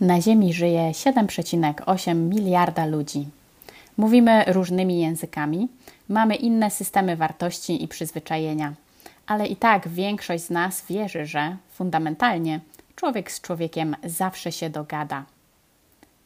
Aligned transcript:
Na 0.00 0.20
Ziemi 0.20 0.52
żyje 0.52 0.90
7,8 0.92 2.14
miliarda 2.14 2.86
ludzi. 2.86 3.28
Mówimy 3.96 4.44
różnymi 4.46 5.00
językami, 5.00 5.68
mamy 6.08 6.34
inne 6.34 6.70
systemy 6.70 7.16
wartości 7.16 7.84
i 7.84 7.88
przyzwyczajenia, 7.88 8.72
ale 9.26 9.46
i 9.46 9.56
tak 9.56 9.88
większość 9.88 10.44
z 10.44 10.50
nas 10.50 10.86
wierzy, 10.86 11.26
że 11.26 11.56
fundamentalnie 11.74 12.60
człowiek 12.96 13.32
z 13.32 13.40
człowiekiem 13.40 13.96
zawsze 14.04 14.52
się 14.52 14.70
dogada. 14.70 15.24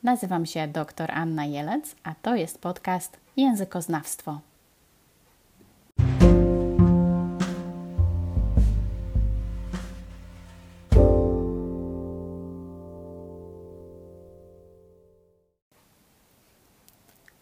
Nazywam 0.02 0.46
się 0.46 0.68
dr 0.68 1.10
Anna 1.10 1.44
Jelec, 1.44 1.96
a 2.04 2.14
to 2.22 2.34
jest 2.36 2.58
podcast 2.60 3.16
Językoznawstwo. 3.36 4.40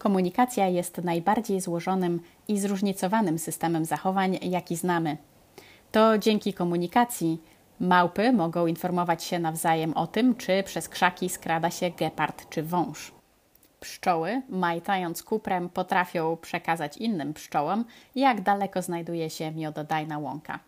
Komunikacja 0.03 0.67
jest 0.67 0.97
najbardziej 0.97 1.61
złożonym 1.61 2.19
i 2.47 2.59
zróżnicowanym 2.59 3.39
systemem 3.39 3.85
zachowań, 3.85 4.39
jaki 4.41 4.75
znamy. 4.75 5.17
To 5.91 6.17
dzięki 6.17 6.53
komunikacji 6.53 7.41
małpy 7.79 8.33
mogą 8.33 8.67
informować 8.67 9.23
się 9.23 9.39
nawzajem 9.39 9.93
o 9.93 10.07
tym, 10.07 10.35
czy 10.35 10.63
przez 10.63 10.89
krzaki 10.89 11.29
skrada 11.29 11.71
się 11.71 11.89
gepard 11.89 12.49
czy 12.49 12.63
wąż. 12.63 13.11
Pszczoły, 13.79 14.41
majtając 14.49 15.23
kuprem, 15.23 15.69
potrafią 15.69 16.37
przekazać 16.37 16.97
innym 16.97 17.33
pszczołom, 17.33 17.85
jak 18.15 18.41
daleko 18.41 18.81
znajduje 18.81 19.29
się 19.29 19.51
miododajna 19.51 20.19
łąka. 20.19 20.59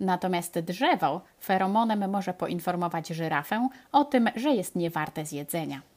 Natomiast 0.00 0.58
drzewo 0.58 1.20
feromonem 1.40 2.10
może 2.10 2.34
poinformować 2.34 3.08
żyrafę 3.08 3.68
o 3.92 4.04
tym, 4.04 4.30
że 4.36 4.50
jest 4.50 4.76
niewarte 4.76 5.26
zjedzenia. 5.26 5.91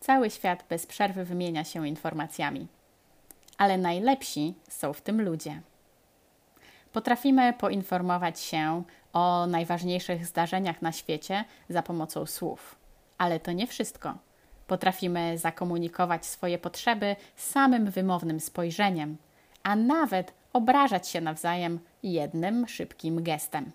Cały 0.00 0.30
świat 0.30 0.64
bez 0.68 0.86
przerwy 0.86 1.24
wymienia 1.24 1.64
się 1.64 1.88
informacjami. 1.88 2.66
Ale 3.58 3.78
najlepsi 3.78 4.54
są 4.68 4.92
w 4.92 5.00
tym 5.00 5.22
ludzie. 5.22 5.60
Potrafimy 6.92 7.52
poinformować 7.52 8.40
się 8.40 8.82
o 9.12 9.46
najważniejszych 9.46 10.26
zdarzeniach 10.26 10.82
na 10.82 10.92
świecie 10.92 11.44
za 11.68 11.82
pomocą 11.82 12.26
słów. 12.26 12.76
Ale 13.18 13.40
to 13.40 13.52
nie 13.52 13.66
wszystko. 13.66 14.14
Potrafimy 14.66 15.38
zakomunikować 15.38 16.26
swoje 16.26 16.58
potrzeby 16.58 17.16
samym 17.36 17.90
wymownym 17.90 18.40
spojrzeniem, 18.40 19.16
a 19.62 19.76
nawet 19.76 20.34
obrażać 20.52 21.08
się 21.08 21.20
nawzajem 21.20 21.80
jednym 22.02 22.68
szybkim 22.68 23.22
gestem. 23.22 23.72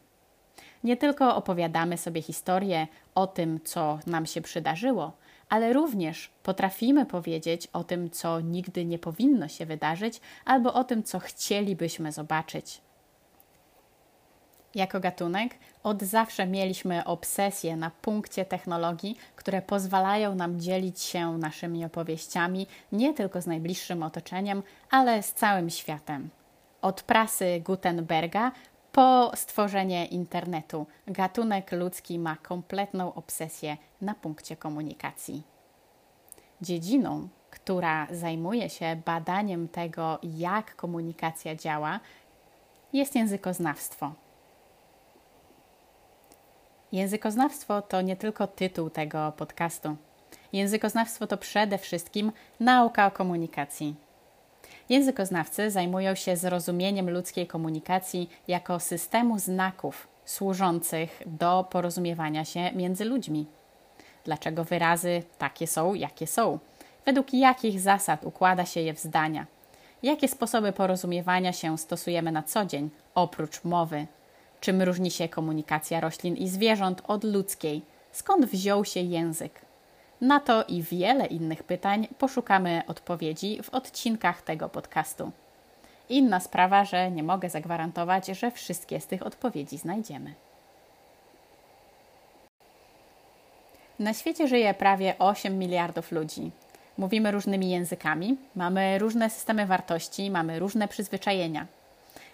Nie 0.84 0.98
tylko 0.98 1.36
opowiadamy 1.36 1.98
sobie 1.98 2.22
historię 2.22 2.88
o 3.16 3.28
tym, 3.28 3.60
co 3.64 4.00
nam 4.08 4.26
się 4.26 4.42
przydarzyło, 4.42 5.12
ale 5.52 5.74
również 5.74 6.32
potrafimy 6.44 7.06
powiedzieć 7.06 7.68
o 7.68 7.84
tym, 7.84 8.10
co 8.10 8.40
nigdy 8.40 8.86
nie 8.86 9.00
powinno 9.00 9.48
się 9.48 9.66
wydarzyć, 9.66 10.22
albo 10.46 10.74
o 10.74 10.84
tym, 10.84 11.04
co 11.04 11.20
chcielibyśmy 11.20 12.12
zobaczyć. 12.12 12.82
Jako 14.76 15.00
gatunek 15.00 15.56
od 15.84 16.02
zawsze 16.04 16.48
mieliśmy 16.48 17.06
obsesję 17.06 17.76
na 17.76 17.90
punkcie 17.90 18.46
technologii, 18.46 19.18
które 19.36 19.62
pozwalają 19.62 20.36
nam 20.36 20.60
dzielić 20.60 21.02
się 21.02 21.38
naszymi 21.38 21.86
opowieściami 21.86 22.68
nie 22.92 23.14
tylko 23.14 23.42
z 23.42 23.48
najbliższym 23.48 24.04
otoczeniem, 24.04 24.64
ale 24.90 25.24
z 25.24 25.34
całym 25.34 25.70
światem. 25.70 26.30
Od 26.82 27.02
prasy 27.04 27.62
Gutenberga 27.66 28.52
po 28.92 29.32
stworzenie 29.36 30.06
internetu, 30.06 30.88
gatunek 31.08 31.72
ludzki 31.72 32.20
ma 32.20 32.36
kompletną 32.36 33.14
obsesję 33.14 33.78
na 34.02 34.14
punkcie 34.14 34.56
komunikacji. 34.56 35.44
Dziedziną, 36.62 37.28
która 37.50 38.08
zajmuje 38.12 38.70
się 38.70 39.02
badaniem 39.06 39.68
tego, 39.68 40.20
jak 40.24 40.76
komunikacja 40.76 41.56
działa, 41.56 42.00
jest 42.94 43.16
językoznawstwo. 43.16 44.12
Językoznawstwo 46.92 47.82
to 47.82 48.02
nie 48.02 48.16
tylko 48.16 48.48
tytuł 48.48 48.90
tego 48.90 49.32
podcastu. 49.38 49.96
Językoznawstwo 50.54 51.28
to 51.28 51.38
przede 51.38 51.78
wszystkim 51.78 52.32
nauka 52.60 53.08
o 53.08 53.12
komunikacji. 53.12 53.96
Językoznawcy 54.92 55.72
zajmują 55.72 56.16
się 56.16 56.38
zrozumieniem 56.38 57.10
ludzkiej 57.10 57.48
komunikacji 57.48 58.30
jako 58.48 58.80
systemu 58.80 59.40
znaków 59.40 60.08
służących 60.26 61.24
do 61.26 61.68
porozumiewania 61.70 62.46
się 62.46 62.72
między 62.72 63.06
ludźmi. 63.06 63.46
Dlaczego 64.26 64.64
wyrazy 64.64 65.24
takie 65.38 65.68
są, 65.68 65.94
jakie 65.94 66.28
są? 66.28 66.60
Według 67.06 67.34
jakich 67.34 67.80
zasad 67.80 68.26
układa 68.26 68.66
się 68.66 68.80
je 68.80 68.94
w 68.94 69.00
zdania? 69.00 69.46
Jakie 70.04 70.28
sposoby 70.28 70.72
porozumiewania 70.72 71.54
się 71.54 71.78
stosujemy 71.78 72.32
na 72.32 72.44
co 72.44 72.66
dzień, 72.66 72.90
oprócz 73.16 73.64
mowy? 73.64 74.08
Czym 74.60 74.82
różni 74.82 75.12
się 75.12 75.30
komunikacja 75.30 76.00
roślin 76.00 76.36
i 76.36 76.50
zwierząt 76.50 77.02
od 77.08 77.24
ludzkiej? 77.24 77.82
Skąd 78.12 78.46
wziął 78.46 78.86
się 78.86 79.00
język? 79.00 79.71
Na 80.22 80.40
to 80.40 80.64
i 80.64 80.84
wiele 80.84 81.26
innych 81.26 81.64
pytań 81.64 82.08
poszukamy 82.18 82.82
odpowiedzi 82.88 83.64
w 83.64 83.70
odcinkach 83.70 84.42
tego 84.42 84.70
podcastu. 84.70 85.32
Inna 86.10 86.40
sprawa, 86.40 86.86
że 86.86 87.12
nie 87.12 87.24
mogę 87.24 87.50
zagwarantować, 87.50 88.28
że 88.28 88.52
wszystkie 88.52 89.00
z 89.00 89.08
tych 89.08 89.26
odpowiedzi 89.26 89.78
znajdziemy. 89.78 90.34
Na 94.00 94.14
świecie 94.14 94.48
żyje 94.48 94.74
prawie 94.74 95.16
8 95.20 95.60
miliardów 95.60 96.12
ludzi. 96.12 96.52
Mówimy 96.98 97.32
różnymi 97.32 97.70
językami, 97.70 98.38
mamy 98.56 99.00
różne 99.00 99.30
systemy 99.30 99.66
wartości, 99.66 100.32
mamy 100.32 100.60
różne 100.60 100.88
przyzwyczajenia. 100.88 101.68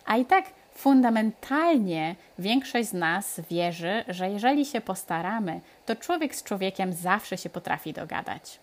A 0.05 0.17
i 0.17 0.25
tak 0.25 0.45
fundamentalnie 0.77 2.15
większość 2.39 2.89
z 2.89 2.93
nas 2.93 3.41
wierzy, 3.49 4.03
że 4.07 4.29
jeżeli 4.29 4.65
się 4.65 4.81
postaramy, 4.81 5.59
to 5.85 5.95
człowiek 5.95 6.35
z 6.35 6.43
człowiekiem 6.43 6.93
zawsze 6.93 7.38
się 7.38 7.49
potrafi 7.49 7.93
dogadać. 7.93 8.59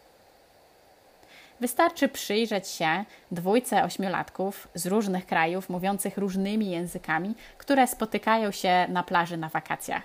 Wystarczy 1.60 2.08
przyjrzeć 2.08 2.68
się 2.68 3.04
dwójce 3.30 3.84
ośmiolatków 3.84 4.68
z 4.74 4.86
różnych 4.86 5.26
krajów, 5.26 5.68
mówiących 5.68 6.18
różnymi 6.18 6.70
językami, 6.70 7.34
które 7.58 7.86
spotykają 7.86 8.50
się 8.50 8.86
na 8.88 9.02
plaży 9.02 9.36
na 9.36 9.48
wakacjach. 9.48 10.02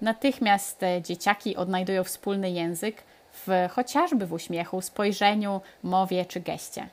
Natychmiast 0.00 0.80
dzieciaki 1.02 1.56
odnajdują 1.56 2.04
wspólny 2.04 2.50
język 2.50 3.02
w 3.32 3.68
chociażby 3.70 4.26
w 4.26 4.32
uśmiechu, 4.32 4.80
spojrzeniu, 4.80 5.60
mowie 5.82 6.24
czy 6.24 6.40
geście. 6.40 6.88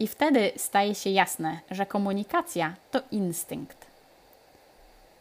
I 0.00 0.06
wtedy 0.06 0.52
staje 0.56 0.94
się 0.94 1.10
jasne, 1.10 1.60
że 1.70 1.86
komunikacja 1.86 2.74
to 2.90 3.00
instynkt. 3.10 3.86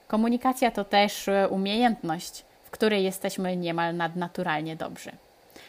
Komunikacja 0.08 0.72
to 0.72 0.84
też 0.84 1.30
umiejętność, 1.50 2.46
w 2.64 2.70
której 2.70 3.04
jesteśmy 3.04 3.58
niemal 3.58 3.96
nadnaturalnie 3.96 4.76
dobrzy. 4.76 5.12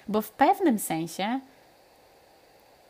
Bo 0.09 0.23
w 0.23 0.31
pewnym 0.31 0.79
sensie 0.79 1.41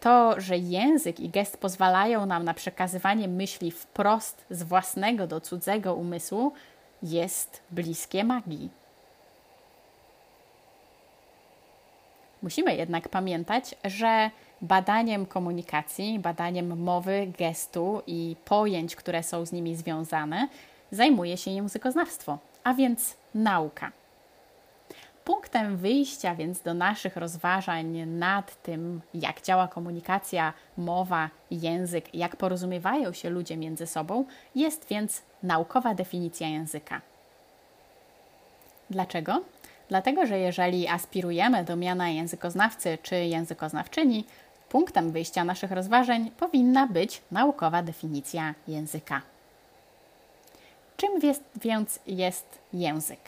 to, 0.00 0.40
że 0.40 0.58
język 0.58 1.20
i 1.20 1.28
gest 1.28 1.56
pozwalają 1.56 2.26
nam 2.26 2.44
na 2.44 2.54
przekazywanie 2.54 3.28
myśli 3.28 3.70
wprost 3.70 4.44
z 4.50 4.62
własnego 4.62 5.26
do 5.26 5.40
cudzego 5.40 5.94
umysłu, 5.94 6.52
jest 7.02 7.62
bliskie 7.70 8.24
magii. 8.24 8.70
Musimy 12.42 12.76
jednak 12.76 13.08
pamiętać, 13.08 13.74
że 13.84 14.30
badaniem 14.62 15.26
komunikacji, 15.26 16.18
badaniem 16.18 16.78
mowy, 16.82 17.32
gestu 17.38 18.02
i 18.06 18.36
pojęć, 18.44 18.96
które 18.96 19.22
są 19.22 19.46
z 19.46 19.52
nimi 19.52 19.76
związane, 19.76 20.48
zajmuje 20.90 21.36
się 21.36 21.50
językoznawstwo, 21.50 22.38
a 22.64 22.74
więc 22.74 23.16
nauka. 23.34 23.92
Punktem 25.24 25.76
wyjścia 25.76 26.34
więc 26.34 26.62
do 26.62 26.74
naszych 26.74 27.16
rozważań 27.16 28.06
nad 28.06 28.62
tym, 28.62 29.00
jak 29.14 29.42
działa 29.42 29.68
komunikacja, 29.68 30.52
mowa, 30.76 31.30
język, 31.50 32.14
jak 32.14 32.36
porozumiewają 32.36 33.12
się 33.12 33.30
ludzie 33.30 33.56
między 33.56 33.86
sobą, 33.86 34.24
jest 34.54 34.86
więc 34.88 35.22
naukowa 35.42 35.94
definicja 35.94 36.48
języka. 36.48 37.00
Dlaczego? 38.90 39.42
Dlatego, 39.88 40.26
że 40.26 40.38
jeżeli 40.38 40.88
aspirujemy 40.88 41.64
do 41.64 41.76
miana 41.76 42.08
językoznawcy 42.08 42.98
czy 43.02 43.16
językoznawczyni, 43.16 44.24
punktem 44.70 45.12
wyjścia 45.12 45.44
naszych 45.44 45.72
rozważań 45.72 46.30
powinna 46.30 46.86
być 46.86 47.22
naukowa 47.30 47.82
definicja 47.82 48.54
języka. 48.68 49.22
Czym 50.96 51.10
więc 51.62 52.00
jest 52.06 52.58
język? 52.72 53.20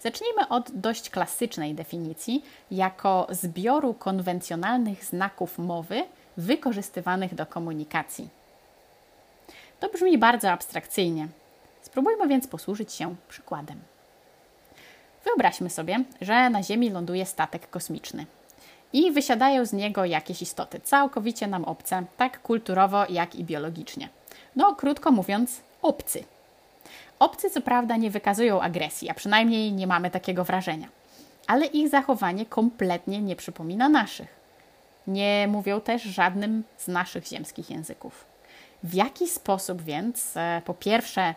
Zacznijmy 0.00 0.48
od 0.48 0.70
dość 0.70 1.10
klasycznej 1.10 1.74
definicji, 1.74 2.44
jako 2.70 3.26
zbioru 3.30 3.94
konwencjonalnych 3.94 5.04
znaków 5.04 5.58
mowy 5.58 6.04
wykorzystywanych 6.36 7.34
do 7.34 7.46
komunikacji. 7.46 8.28
To 9.80 9.88
brzmi 9.88 10.18
bardzo 10.18 10.50
abstrakcyjnie. 10.50 11.28
Spróbujmy 11.82 12.28
więc 12.28 12.46
posłużyć 12.46 12.92
się 12.92 13.14
przykładem. 13.28 13.80
Wyobraźmy 15.24 15.70
sobie, 15.70 16.04
że 16.20 16.50
na 16.50 16.62
Ziemi 16.62 16.90
ląduje 16.90 17.26
statek 17.26 17.70
kosmiczny 17.70 18.26
i 18.92 19.12
wysiadają 19.12 19.64
z 19.66 19.72
niego 19.72 20.04
jakieś 20.04 20.42
istoty, 20.42 20.80
całkowicie 20.80 21.46
nam 21.46 21.64
obce, 21.64 22.04
tak 22.16 22.42
kulturowo, 22.42 23.04
jak 23.08 23.34
i 23.34 23.44
biologicznie. 23.44 24.08
No, 24.56 24.74
krótko 24.74 25.12
mówiąc, 25.12 25.60
obcy. 25.82 26.24
Obcy, 27.18 27.50
co 27.50 27.60
prawda, 27.60 27.96
nie 27.96 28.10
wykazują 28.10 28.60
agresji, 28.60 29.10
a 29.10 29.14
przynajmniej 29.14 29.72
nie 29.72 29.86
mamy 29.86 30.10
takiego 30.10 30.44
wrażenia, 30.44 30.88
ale 31.46 31.66
ich 31.66 31.88
zachowanie 31.88 32.46
kompletnie 32.46 33.22
nie 33.22 33.36
przypomina 33.36 33.88
naszych. 33.88 34.40
Nie 35.06 35.48
mówią 35.48 35.80
też 35.80 36.02
żadnym 36.02 36.64
z 36.76 36.88
naszych 36.88 37.26
ziemskich 37.26 37.70
języków. 37.70 38.24
W 38.82 38.94
jaki 38.94 39.28
sposób 39.28 39.82
więc, 39.82 40.36
e, 40.36 40.62
po 40.64 40.74
pierwsze, 40.74 41.34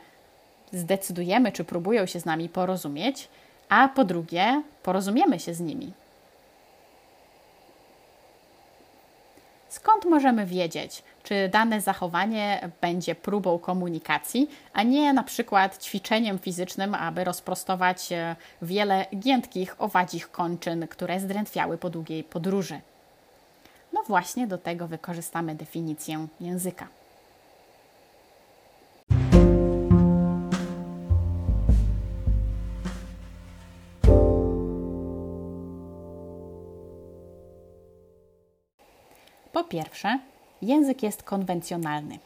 zdecydujemy, 0.73 1.51
czy 1.51 1.63
próbują 1.63 2.05
się 2.05 2.19
z 2.19 2.25
nami 2.25 2.49
porozumieć, 2.49 3.27
a 3.69 3.87
po 3.87 4.03
drugie, 4.03 4.63
porozumiemy 4.83 5.39
się 5.39 5.53
z 5.53 5.59
nimi? 5.59 5.93
Skąd 9.73 10.05
możemy 10.05 10.45
wiedzieć, 10.45 11.03
czy 11.23 11.49
dane 11.49 11.81
zachowanie 11.81 12.69
będzie 12.81 13.15
próbą 13.15 13.59
komunikacji, 13.59 14.49
a 14.73 14.83
nie 14.83 15.13
na 15.13 15.23
przykład 15.23 15.83
ćwiczeniem 15.83 16.39
fizycznym, 16.39 16.95
aby 16.95 17.23
rozprostować 17.23 18.11
e, 18.11 18.35
wiele 18.61 19.05
giętkich, 19.15 19.75
owadzich 19.79 20.31
kończyn, 20.31 20.87
które 20.87 21.19
zdrętwiały 21.19 21.77
po 21.77 21.89
długiej 21.89 22.23
podróży? 22.23 22.81
No 23.93 24.03
właśnie 24.07 24.47
do 24.47 24.57
tego 24.57 24.87
wykorzystamy 24.87 25.55
definicję 25.55 26.27
języka. 26.39 26.87
Pierwsze, 39.73 40.19
język 40.61 41.03
jest 41.03 41.23
konwencjonalny. 41.23 42.19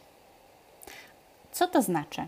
Co 1.51 1.67
to 1.67 1.81
znaczy? 1.81 2.21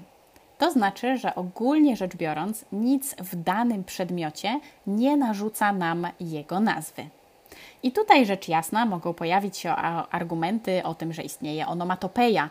To 0.58 0.72
znaczy, 0.72 1.18
że 1.18 1.36
ogólnie 1.36 1.96
rzecz 1.96 2.16
biorąc, 2.16 2.66
nic 2.72 3.16
w 3.16 3.44
danym 3.44 3.84
przedmiocie 3.84 4.60
nie 4.88 5.18
narzuca 5.18 5.74
nam 5.74 6.08
jego 6.20 6.60
nazwy. 6.60 7.04
I 7.84 7.92
tutaj 7.92 8.26
rzecz 8.26 8.48
jasna 8.48 8.86
mogą 8.86 9.14
pojawić 9.14 9.58
się 9.58 9.76
argumenty 10.12 10.84
o 10.84 10.96
tym, 10.96 11.14
że 11.14 11.22
istnieje 11.22 11.68
onomatopeja, 11.68 12.50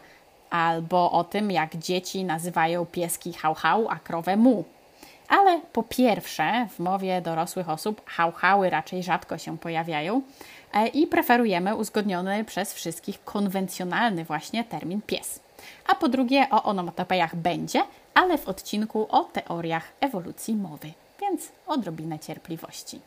albo 0.50 1.12
o 1.12 1.24
tym, 1.24 1.50
jak 1.50 1.76
dzieci 1.76 2.24
nazywają 2.24 2.86
pieski 2.86 3.32
hał-hał, 3.32 3.88
a 3.88 3.96
krowę 3.96 4.36
mu. 4.36 4.64
Ale 5.28 5.60
po 5.72 5.82
pierwsze, 5.82 6.68
w 6.70 6.78
mowie 6.78 7.20
dorosłych 7.20 7.68
osób 7.68 8.02
hał-hały 8.06 8.70
raczej 8.70 9.02
rzadko 9.02 9.38
się 9.38 9.58
pojawiają 9.58 10.22
e, 10.72 10.86
i 10.86 11.06
preferujemy 11.06 11.76
uzgodniony 11.76 12.44
przez 12.44 12.74
wszystkich 12.74 13.24
konwencjonalny 13.24 14.24
właśnie 14.24 14.64
termin 14.64 15.02
pies. 15.02 15.40
A 15.86 15.94
po 15.94 16.08
drugie, 16.08 16.46
o 16.50 16.62
onomatopejach 16.62 17.36
będzie, 17.36 17.82
ale 18.14 18.38
w 18.38 18.48
odcinku 18.48 19.06
o 19.10 19.24
teoriach 19.24 19.92
ewolucji 20.00 20.54
mowy, 20.54 20.92
więc 21.20 21.48
odrobinę 21.66 22.18
cierpliwości. 22.18 23.00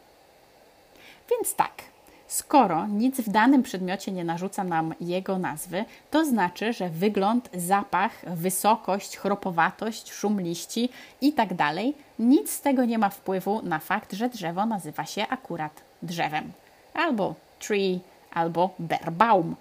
Więc 1.30 1.56
tak, 1.56 1.84
Skoro 2.32 2.88
nic 2.88 3.22
w 3.22 3.30
danym 3.30 3.64
przedmiocie 3.64 4.12
nie 4.12 4.24
narzuca 4.24 4.64
nam 4.64 4.94
jego 5.02 5.38
nazwy, 5.38 5.86
to 6.12 6.26
znaczy, 6.26 6.74
że 6.74 6.90
wygląd, 6.90 7.50
zapach, 7.54 8.12
wysokość, 8.36 9.18
chropowatość, 9.18 10.12
szum 10.12 10.42
liści 10.42 10.90
itd. 11.22 11.56
Tak 11.56 11.76
nic 12.20 12.52
z 12.52 12.62
tego 12.62 12.86
nie 12.86 12.98
ma 12.98 13.10
wpływu 13.10 13.62
na 13.62 13.80
fakt, 13.80 14.14
że 14.14 14.30
drzewo 14.30 14.66
nazywa 14.66 15.06
się 15.06 15.28
akurat 15.28 15.82
drzewem. 16.02 16.52
Albo 16.94 17.36
tree, 17.60 18.00
albo 18.34 18.70
berbaum. 18.80 19.56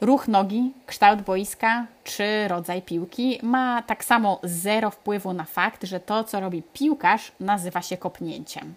Ruch 0.00 0.28
nogi, 0.28 0.72
kształt 0.86 1.22
boiska 1.22 1.86
czy 2.04 2.48
rodzaj 2.48 2.82
piłki 2.82 3.38
ma 3.42 3.82
tak 3.82 4.04
samo 4.04 4.40
zero 4.42 4.90
wpływu 4.90 5.32
na 5.32 5.44
fakt, 5.44 5.84
że 5.84 6.00
to, 6.00 6.24
co 6.24 6.40
robi 6.40 6.62
piłkarz, 6.62 7.32
nazywa 7.40 7.82
się 7.82 7.96
kopnięciem. 7.96 8.74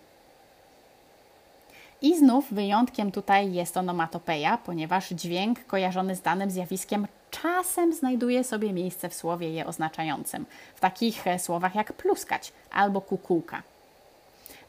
I 2.01 2.17
znów 2.17 2.53
wyjątkiem 2.53 3.11
tutaj 3.11 3.53
jest 3.53 3.77
onomatopeja, 3.77 4.57
ponieważ 4.57 5.09
dźwięk 5.09 5.65
kojarzony 5.65 6.15
z 6.15 6.21
danym 6.21 6.51
zjawiskiem 6.51 7.07
czasem 7.31 7.93
znajduje 7.93 8.43
sobie 8.43 8.73
miejsce 8.73 9.09
w 9.09 9.13
słowie 9.13 9.49
je 9.49 9.65
oznaczającym, 9.65 10.45
w 10.75 10.79
takich 10.79 11.27
e, 11.27 11.39
słowach 11.39 11.75
jak 11.75 11.93
pluskać 11.93 12.53
albo 12.71 13.01
kukułka. 13.01 13.63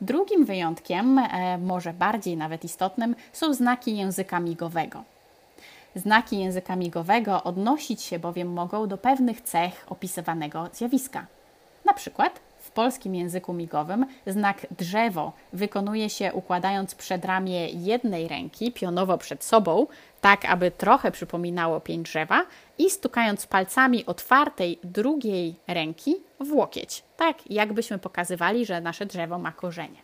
Drugim 0.01 0.45
wyjątkiem, 0.45 1.19
e, 1.19 1.59
może 1.59 1.93
bardziej 1.93 2.37
nawet 2.37 2.65
istotnym, 2.65 3.17
są 3.33 3.55
znaki 3.55 3.97
języka 3.97 4.41
migowego. 4.41 5.05
Znaki 5.97 6.39
języka 6.39 6.77
migowego 6.77 7.43
odnosić 7.43 8.03
się 8.03 8.19
bowiem 8.19 8.53
mogą 8.53 8.87
do 8.87 8.99
pewnych 8.99 9.41
cech 9.41 9.87
opisywanego 9.89 10.69
zjawiska. 10.73 11.27
Na 11.85 11.93
przykład 11.93 12.41
w 12.69 12.71
polskim 12.71 13.15
języku 13.15 13.53
migowym 13.53 14.07
znak 14.27 14.67
drzewo 14.79 15.33
wykonuje 15.53 16.11
się 16.11 16.33
układając 16.33 16.95
przedramię 16.95 17.69
jednej 17.69 18.29
ręki 18.29 18.73
pionowo 18.73 19.19
przed 19.19 19.45
sobą, 19.45 19.87
tak 20.21 20.45
aby 20.45 20.71
trochę 20.71 21.11
przypominało 21.11 21.81
pień 21.81 22.03
drzewa, 22.03 22.43
i 22.79 22.91
stukając 22.91 23.47
palcami 23.47 24.07
otwartej 24.07 24.79
drugiej 24.85 25.55
ręki 25.67 26.17
w 26.41 26.53
łokieć, 26.53 27.03
tak 27.17 27.51
jakbyśmy 27.51 27.99
pokazywali, 27.99 28.67
że 28.67 28.81
nasze 28.81 29.07
drzewo 29.07 29.39
ma 29.39 29.53
korzenie. 29.53 29.99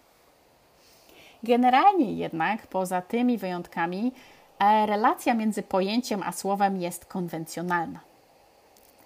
Generalnie 1.42 2.12
jednak, 2.12 2.66
poza 2.66 3.02
tymi 3.02 3.38
wyjątkami, 3.38 4.12
e, 4.58 4.86
relacja 4.86 5.34
między 5.34 5.62
pojęciem 5.62 6.22
a 6.22 6.32
słowem 6.32 6.80
jest 6.80 7.04
konwencjonalna. 7.04 8.13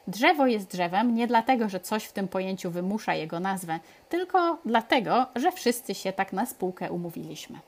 Drzewo 0.08 0.46
jest 0.46 0.70
drzewem 0.70 1.14
nie 1.14 1.26
dlatego, 1.26 1.68
że 1.68 1.80
coś 1.80 2.04
w 2.04 2.12
tym 2.12 2.28
pojęciu 2.28 2.70
wymusza 2.70 3.14
jego 3.14 3.40
nazwę, 3.40 3.80
tylko 4.08 4.58
dlatego, 4.64 5.26
że 5.36 5.52
wszyscy 5.52 5.94
się 5.94 6.12
tak 6.12 6.32
na 6.32 6.46
spółkę 6.46 6.92
umówiliśmy. 6.92 7.58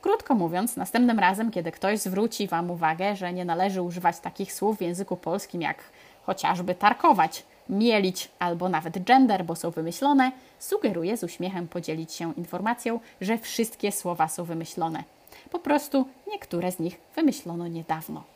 Krótko 0.00 0.34
mówiąc, 0.34 0.76
następnym 0.76 1.18
razem, 1.18 1.50
kiedy 1.50 1.72
ktoś 1.72 1.98
zwróci 1.98 2.48
Wam 2.48 2.70
uwagę, 2.70 3.16
że 3.16 3.32
nie 3.32 3.44
należy 3.44 3.82
używać 3.82 4.20
takich 4.20 4.52
słów 4.52 4.78
w 4.78 4.80
języku 4.80 5.16
polskim 5.16 5.62
jak 5.62 5.78
chociażby 6.22 6.74
tarkować, 6.74 7.44
mielić 7.68 8.30
albo 8.38 8.68
nawet 8.68 9.04
gender, 9.04 9.44
bo 9.44 9.56
są 9.56 9.70
wymyślone, 9.70 10.32
sugeruję 10.58 11.16
z 11.16 11.24
uśmiechem 11.24 11.68
podzielić 11.68 12.12
się 12.12 12.34
informacją, 12.34 13.00
że 13.20 13.38
wszystkie 13.38 13.92
słowa 13.92 14.28
są 14.28 14.44
wymyślone. 14.44 15.04
Po 15.50 15.58
prostu 15.58 16.08
niektóre 16.32 16.72
z 16.72 16.78
nich 16.78 17.00
wymyślono 17.16 17.68
niedawno. 17.68 18.33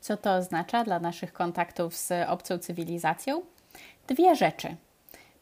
Co 0.00 0.16
to 0.16 0.34
oznacza 0.34 0.84
dla 0.84 1.00
naszych 1.00 1.32
kontaktów 1.32 1.96
z 1.96 2.12
obcą 2.28 2.58
cywilizacją? 2.58 3.42
Dwie 4.08 4.36
rzeczy. 4.36 4.76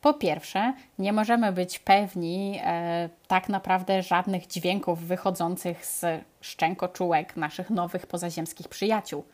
Po 0.01 0.15
pierwsze, 0.15 0.73
nie 0.99 1.13
możemy 1.13 1.53
być 1.53 1.79
pewni 1.79 2.61
e, 2.65 3.09
tak 3.29 3.49
naprawdę 3.49 4.03
żadnych 4.03 4.47
dźwięków 4.47 5.01
wychodzących 5.01 5.87
z 5.87 6.05
szczękoczułek 6.41 7.37
naszych 7.37 7.71
nowych 7.71 8.07
pozaziemskich 8.07 8.69
przyjaciół, 8.69 9.25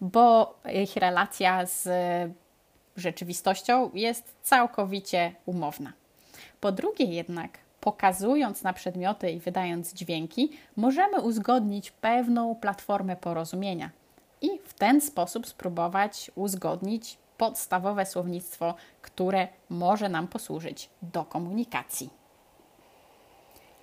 bo 0.00 0.54
ich 0.74 0.96
relacja 0.96 1.66
z 1.66 1.88
rzeczywistością 2.96 3.90
jest 3.94 4.34
całkowicie 4.42 5.32
umowna. 5.46 5.92
Po 6.60 6.72
drugie 6.72 7.04
jednak, 7.04 7.58
pokazując 7.80 8.62
na 8.62 8.72
przedmioty 8.72 9.30
i 9.30 9.40
wydając 9.40 9.94
dźwięki, 9.94 10.50
możemy 10.76 11.20
uzgodnić 11.20 11.90
pewną 11.90 12.54
platformę 12.54 13.16
porozumienia– 13.16 13.90
ten 14.82 15.00
sposób 15.00 15.46
spróbować 15.46 16.30
uzgodnić 16.34 17.18
podstawowe 17.38 18.06
słownictwo, 18.06 18.74
które 19.02 19.48
może 19.70 20.08
nam 20.08 20.28
posłużyć 20.28 20.88
do 21.02 21.24
komunikacji. 21.24 22.10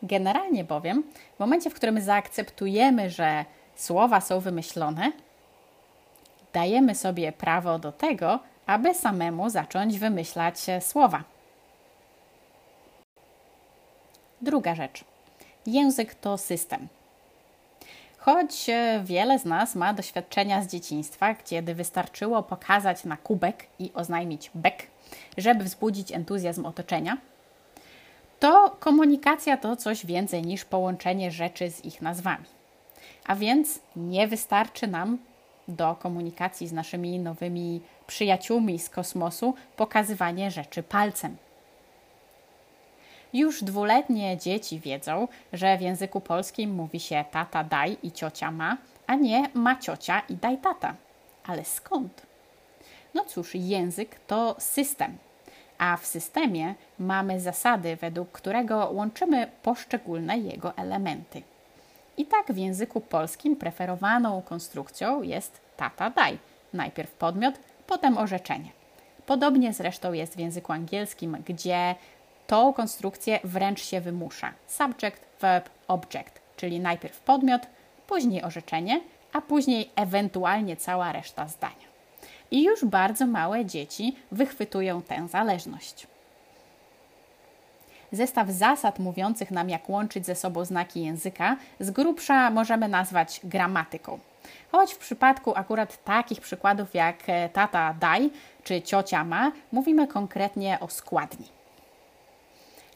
Generalnie 0.04 0.64
bowiem, 0.64 1.04
w 1.36 1.40
momencie, 1.40 1.70
w 1.70 1.74
którym 1.74 2.02
zaakceptujemy, 2.02 3.10
że 3.10 3.46
słowa 3.76 4.22
są 4.22 4.40
wymyślone, 4.40 5.12
dajemy 6.54 6.96
sobie 6.96 7.32
prawo 7.32 7.80
do 7.80 7.92
tego, 7.92 8.40
aby 8.66 8.94
samemu 8.94 9.50
zacząć 9.50 10.00
wymyślać 10.00 10.58
słowa. 10.80 11.24
Druga 14.42 14.76
rzecz. 14.76 15.04
Język 15.66 16.16
to 16.16 16.38
system. 16.38 16.88
Choć 18.20 18.70
e, 18.70 19.02
wiele 19.06 19.40
z 19.40 19.46
nas 19.46 19.76
ma 19.76 19.94
doświadczenia 19.94 20.62
z 20.62 20.68
dzieciństwa, 20.68 21.36
kiedy 21.36 21.76
wystarczyło 21.76 22.44
pokazać 22.44 23.04
na 23.04 23.18
kubek 23.18 23.68
i 23.80 23.92
oznajmić 23.94 24.52
bek, 24.56 24.88
żeby 25.38 25.64
wzbudzić 25.64 26.12
entuzjazm 26.12 26.66
otoczenia, 26.66 27.18
to 28.40 28.76
komunikacja 28.80 29.58
to 29.58 29.76
coś 29.76 30.06
więcej 30.06 30.42
niż 30.42 30.66
połączenie 30.66 31.32
rzeczy 31.32 31.72
z 31.72 31.86
ich 31.86 32.02
nazwami. 32.02 32.46
A 33.26 33.36
więc 33.36 33.80
nie 33.96 34.28
wystarczy 34.28 34.88
nam 34.88 35.18
do 35.68 35.96
komunikacji 35.96 36.68
z 36.68 36.74
naszymi 36.74 37.20
nowymi 37.20 37.82
przyjaciółmi 38.08 38.80
z 38.80 38.90
kosmosu 38.90 39.56
pokazywanie 39.76 40.52
rzeczy 40.52 40.84
palcem. 40.84 41.38
Już 43.34 43.64
dwuletnie 43.64 44.38
dzieci 44.38 44.80
wiedzą, 44.80 45.28
że 45.54 45.78
w 45.78 45.82
języku 45.82 46.22
polskim 46.22 46.74
mówi 46.74 47.00
się 47.00 47.26
tata 47.32 47.64
daj 47.64 47.98
i 48.04 48.12
ciocia 48.12 48.52
ma, 48.52 48.78
a 49.08 49.16
nie 49.16 49.50
ma 49.54 49.76
ciocia 49.76 50.22
i 50.30 50.36
daj 50.36 50.58
tata. 50.58 50.96
Ale 51.46 51.66
skąd? 51.66 52.22
No 53.14 53.26
cóż, 53.26 53.56
język 53.56 54.20
to 54.28 54.56
system, 54.60 55.18
a 55.78 55.98
w 55.98 56.06
systemie 56.06 56.76
mamy 57.00 57.40
zasady, 57.40 57.96
według 57.96 58.32
którego 58.32 58.90
łączymy 58.94 59.48
poszczególne 59.64 60.38
jego 60.38 60.78
elementy. 60.78 61.42
I 62.18 62.26
tak 62.26 62.54
w 62.54 62.58
języku 62.58 63.02
polskim 63.02 63.56
preferowaną 63.56 64.42
konstrukcją 64.42 65.22
jest 65.22 65.62
tata 65.78 66.10
daj. 66.10 66.38
Najpierw 66.74 67.12
podmiot, 67.12 67.56
potem 67.88 68.18
orzeczenie. 68.18 68.70
Podobnie 69.26 69.74
zresztą 69.74 70.14
jest 70.14 70.36
w 70.36 70.40
języku 70.40 70.74
angielskim, 70.74 71.38
gdzie 71.46 71.96
tą 72.50 72.74
konstrukcję 72.74 73.40
wręcz 73.44 73.82
się 73.82 74.02
wymusza. 74.02 74.54
Subject, 74.68 75.22
verb, 75.42 75.70
object, 75.88 76.42
czyli 76.56 76.80
najpierw 76.80 77.20
podmiot, 77.20 77.62
później 78.08 78.44
orzeczenie, 78.44 79.02
a 79.34 79.42
później 79.42 79.90
ewentualnie 79.96 80.78
cała 80.78 81.12
reszta 81.12 81.48
zdania. 81.48 81.90
I 82.52 82.64
już 82.64 82.86
bardzo 82.86 83.28
małe 83.28 83.66
dzieci 83.66 84.16
wychwytują 84.32 85.02
tę 85.02 85.28
zależność. 85.28 86.08
Zestaw 88.12 88.50
zasad 88.50 89.00
mówiących 89.00 89.52
nam, 89.52 89.70
jak 89.70 89.90
łączyć 89.90 90.26
ze 90.26 90.36
sobą 90.36 90.66
znaki 90.66 91.06
języka, 91.06 91.56
z 91.80 91.92
grubsza 91.92 92.50
możemy 92.50 92.88
nazwać 92.88 93.42
gramatyką. 93.44 94.20
Choć 94.72 94.94
w 94.94 94.98
przypadku 94.98 95.54
akurat 95.56 96.04
takich 96.04 96.42
przykładów 96.42 96.94
jak 96.94 97.18
e, 97.28 97.50
tata 97.50 97.96
daj 98.00 98.30
czy 98.64 98.82
ciocia 98.82 99.24
ma, 99.24 99.52
mówimy 99.72 100.08
konkretnie 100.08 100.80
o 100.80 100.88
składni. 100.88 101.59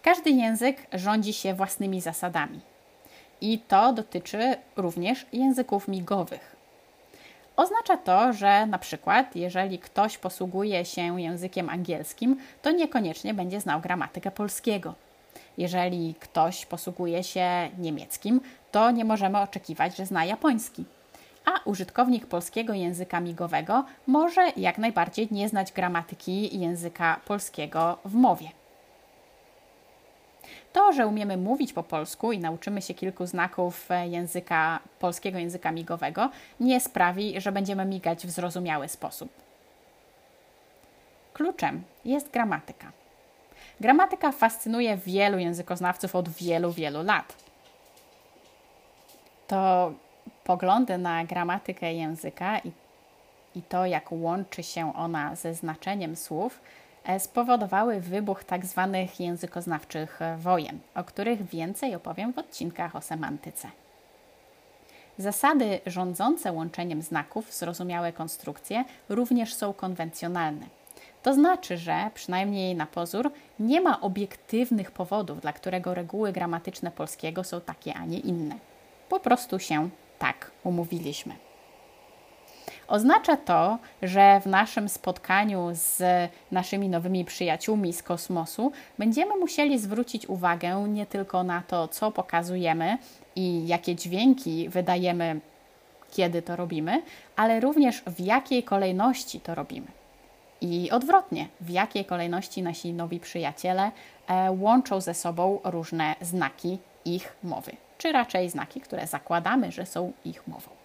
Każdy 0.04 0.30
język 0.30 0.78
rządzi 0.94 1.34
się 1.34 1.54
własnymi 1.54 2.02
zasadami. 2.02 2.60
I 3.42 3.60
to 3.60 3.94
dotyczy 3.94 4.56
również 4.76 5.26
języków 5.34 5.88
migowych. 5.88 6.56
Oznacza 7.56 7.98
to, 7.98 8.34
że 8.34 8.66
na 8.66 8.78
przykład, 8.78 9.36
jeżeli 9.36 9.80
ktoś 9.80 10.18
posługuje 10.18 10.86
się 10.86 11.22
językiem 11.22 11.70
angielskim, 11.70 12.40
to 12.62 12.72
niekoniecznie 12.72 13.34
będzie 13.34 13.62
znał 13.62 13.82
gramatykę 13.82 14.32
polskiego. 14.32 14.94
Jeżeli 15.58 16.16
ktoś 16.20 16.66
posługuje 16.66 17.24
się 17.24 17.70
niemieckim, 17.78 18.42
to 18.72 18.92
nie 18.92 19.06
możemy 19.06 19.40
oczekiwać, 19.40 19.98
że 19.98 20.06
zna 20.06 20.26
japoński. 20.26 20.86
A 21.46 21.52
użytkownik 21.66 22.26
polskiego 22.26 22.74
języka 22.74 23.20
migowego 23.20 23.86
może 24.08 24.52
jak 24.58 24.78
najbardziej 24.78 25.28
nie 25.32 25.50
znać 25.50 25.72
gramatyki 25.72 26.60
języka 26.60 27.20
polskiego 27.26 27.98
w 28.06 28.14
mowie. 28.14 28.63
To, 30.74 30.94
że 30.94 31.08
umiemy 31.08 31.38
mówić 31.38 31.74
po 31.74 31.84
polsku 31.84 32.32
i 32.32 32.40
nauczymy 32.40 32.82
się 32.82 32.94
kilku 32.94 33.26
znaków 33.26 33.90
języka 34.04 34.80
polskiego 35.00 35.40
języka 35.40 35.72
migowego, 35.72 36.30
nie 36.60 36.80
sprawi, 36.80 37.42
że 37.42 37.52
będziemy 37.52 37.86
migać 37.86 38.28
w 38.28 38.30
zrozumiały 38.30 38.88
sposób. 38.88 39.30
Kluczem 41.34 41.84
jest 42.06 42.32
gramatyka. 42.32 42.92
Gramatyka 43.80 44.32
fascynuje 44.32 44.98
wielu 44.98 45.38
językoznawców 45.38 46.16
od 46.16 46.30
wielu, 46.30 46.72
wielu 46.72 47.04
lat. 47.04 47.36
To 49.48 49.94
poglądy 50.44 50.98
na 50.98 51.26
gramatykę 51.26 51.94
języka 51.94 52.60
i, 52.60 52.72
i 53.56 53.62
to, 53.62 53.86
jak 53.86 54.12
łączy 54.12 54.64
się 54.64 54.96
ona 54.96 55.36
ze 55.36 55.54
znaczeniem 55.54 56.16
słów, 56.16 56.60
e, 56.60 56.83
spowodowały 57.20 58.00
wybuch 58.00 58.44
tzw. 58.44 58.90
Tak 58.92 59.20
językoznawczych 59.20 60.20
wojen, 60.38 60.80
o 60.96 61.04
których 61.04 61.46
więcej 61.46 61.96
opowiem 61.96 62.34
w 62.34 62.38
odcinkach 62.38 62.96
o 62.96 63.02
semantyce. 63.02 63.68
Zasady 65.18 65.80
rządzące 65.86 66.52
łączeniem 66.52 67.02
znaków 67.02 67.48
w 67.48 67.54
zrozumiałe 67.54 68.14
konstrukcje 68.14 68.86
również 69.10 69.54
są 69.54 69.74
konwencjonalne. 69.74 70.66
To 71.24 71.34
znaczy, 71.34 71.78
że 71.78 72.10
przynajmniej 72.14 72.76
na 72.76 72.86
pozór 72.86 73.32
nie 73.60 73.82
ma 73.82 74.02
obiektywnych 74.02 74.92
powodów, 74.92 75.42
dla 75.42 75.54
którego 75.54 75.94
reguły 75.94 76.32
gramatyczne 76.32 76.92
polskiego 76.92 77.44
są 77.44 77.62
takie, 77.62 77.94
a 77.94 78.06
nie 78.06 78.20
inne. 78.20 78.56
Po 79.10 79.20
prostu 79.20 79.60
się 79.60 79.90
tak 80.20 80.52
umówiliśmy. 80.64 81.34
Oznacza 82.88 83.38
to, 83.38 83.78
że 84.02 84.40
w 84.40 84.46
naszym 84.46 84.90
spotkaniu 84.90 85.70
z 85.74 86.02
naszymi 86.52 86.90
nowymi 86.90 87.26
przyjaciółmi 87.26 87.94
z 87.94 88.04
kosmosu 88.04 88.72
będziemy 88.98 89.36
musieli 89.36 89.80
zwrócić 89.80 90.30
uwagę 90.30 90.86
nie 90.90 91.06
tylko 91.06 91.44
na 91.44 91.62
to, 91.62 91.88
co 91.88 92.12
pokazujemy 92.12 92.98
i 93.36 93.68
jakie 93.68 93.96
dźwięki 93.96 94.70
wydajemy, 94.70 95.40
kiedy 96.12 96.42
to 96.42 96.56
robimy, 96.56 97.02
ale 97.36 97.60
również 97.60 98.04
w 98.08 98.20
jakiej 98.20 98.64
kolejności 98.64 99.40
to 99.40 99.56
robimy. 99.56 99.88
I 100.62 100.92
odwrotnie, 100.92 101.48
w 101.62 101.70
jakiej 101.70 102.06
kolejności 102.06 102.64
nasi 102.64 102.94
nowi 102.94 103.20
przyjaciele 103.20 103.92
e, 104.28 104.52
łączą 104.52 105.02
ze 105.02 105.14
sobą 105.14 105.60
różne 105.64 106.16
znaki 106.22 106.78
ich 107.06 107.36
mowy, 107.44 107.72
czy 107.98 108.12
raczej 108.12 108.50
znaki, 108.50 108.82
które 108.82 109.08
zakładamy, 109.08 109.72
że 109.72 109.86
są 109.86 110.14
ich 110.26 110.48
mową. 110.48 110.83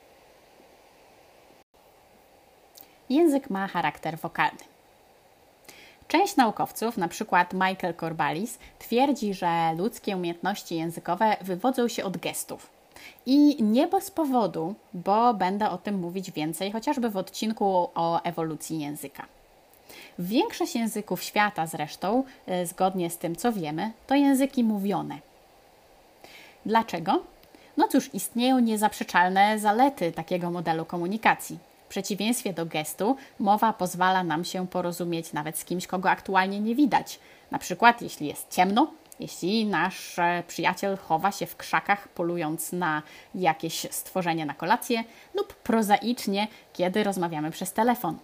Język 3.11 3.50
ma 3.50 3.69
charakter 3.69 4.19
wokalny. 4.19 4.65
Część 6.09 6.37
naukowców, 6.37 6.97
na 6.97 7.09
przykład 7.09 7.53
Michael 7.53 7.95
Corbalis, 8.00 8.59
twierdzi, 8.79 9.35
że 9.35 9.75
ludzkie 9.77 10.17
umiejętności 10.17 10.77
językowe 10.77 11.37
wywodzą 11.41 11.88
się 11.88 12.05
od 12.05 12.17
gestów. 12.17 12.71
I 13.27 13.62
nie 13.62 13.87
bez 13.87 14.11
powodu, 14.11 14.75
bo 14.95 15.35
będę 15.35 15.71
o 15.71 15.79
tym 15.79 15.99
mówić 15.99 16.31
więcej, 16.31 16.73
chociażby 16.73 17.11
w 17.11 17.17
odcinku 17.17 17.91
o 17.95 18.23
ewolucji 18.23 18.81
języka. 18.81 19.27
Większość 20.19 20.75
języków 20.75 21.23
świata 21.23 21.67
zresztą, 21.67 22.25
e, 22.47 22.67
zgodnie 22.67 23.11
z 23.11 23.19
tym 23.19 23.37
co 23.37 23.53
wiemy, 23.53 23.93
to 24.07 24.15
języki 24.15 24.65
mówione. 24.65 25.19
Dlaczego? 26.67 27.23
No 27.77 27.88
cóż, 27.88 28.15
istnieją 28.15 28.59
niezaprzeczalne 28.59 29.59
zalety 29.59 30.12
takiego 30.12 30.50
modelu 30.50 30.85
komunikacji. 30.85 31.59
W 31.88 31.90
przeciwieństwie 31.90 32.52
do 32.52 32.66
gestu, 32.66 33.16
mowa 33.38 33.73
pozwala 33.73 34.25
nam 34.25 34.45
się 34.45 34.66
porozumieć 34.66 35.33
nawet 35.33 35.59
z 35.59 35.64
kimś, 35.64 35.87
kogo 35.87 36.11
aktualnie 36.11 36.61
nie 36.61 36.75
widać. 36.75 37.18
Na 37.50 37.59
przykład, 37.59 38.02
jeśli 38.02 38.26
jest 38.26 38.50
ciemno, 38.50 38.90
jeśli 39.21 39.66
nasz 39.66 40.16
przyjaciel 40.47 40.97
chowa 40.97 41.33
się 41.33 41.47
w 41.47 41.57
krzakach, 41.57 42.09
polując 42.09 42.73
na 42.73 43.02
jakieś 43.35 43.87
stworzenie 43.90 44.47
na 44.47 44.54
kolację, 44.54 45.04
lub 45.35 45.54
prozaicznie, 45.54 46.49
kiedy 46.73 47.04
rozmawiamy 47.04 47.50
przez 47.50 47.73
telefon. 47.73 48.18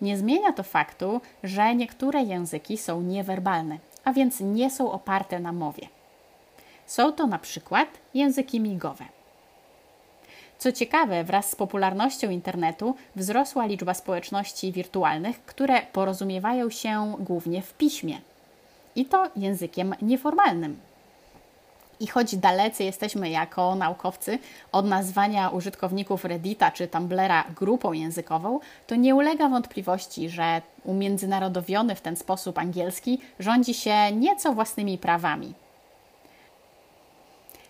Nie 0.00 0.18
zmienia 0.18 0.52
to 0.52 0.62
faktu, 0.62 1.20
że 1.42 1.74
niektóre 1.74 2.22
języki 2.22 2.78
są 2.78 3.00
niewerbalne, 3.00 3.78
a 4.04 4.12
więc 4.12 4.40
nie 4.40 4.70
są 4.70 4.92
oparte 4.92 5.40
na 5.40 5.52
mowie. 5.52 5.88
Są 6.86 7.12
to 7.12 7.26
na 7.26 7.38
przykład 7.38 7.88
języki 8.14 8.60
migowe. 8.60 9.04
Co 10.64 10.72
ciekawe, 10.72 11.24
wraz 11.24 11.50
z 11.50 11.56
popularnością 11.56 12.30
internetu 12.30 12.94
wzrosła 13.16 13.66
liczba 13.66 13.94
społeczności 13.94 14.72
wirtualnych, 14.72 15.44
które 15.44 15.82
porozumiewają 15.82 16.70
się 16.70 17.16
głównie 17.18 17.62
w 17.62 17.74
piśmie. 17.74 18.20
I 18.96 19.04
to 19.04 19.30
językiem 19.36 19.94
nieformalnym. 20.02 20.80
I 22.00 22.06
choć 22.06 22.36
dalecy 22.36 22.84
jesteśmy 22.84 23.30
jako 23.30 23.74
naukowcy 23.74 24.38
od 24.72 24.86
nazwania 24.86 25.48
użytkowników 25.48 26.24
Reddita 26.24 26.70
czy 26.70 26.88
Tumblera 26.88 27.44
grupą 27.56 27.92
językową, 27.92 28.60
to 28.86 28.94
nie 28.94 29.14
ulega 29.14 29.48
wątpliwości, 29.48 30.28
że 30.28 30.62
umiędzynarodowiony 30.84 31.94
w 31.94 32.00
ten 32.00 32.16
sposób 32.16 32.58
angielski 32.58 33.20
rządzi 33.38 33.74
się 33.74 34.12
nieco 34.12 34.52
własnymi 34.52 34.98
prawami. 34.98 35.54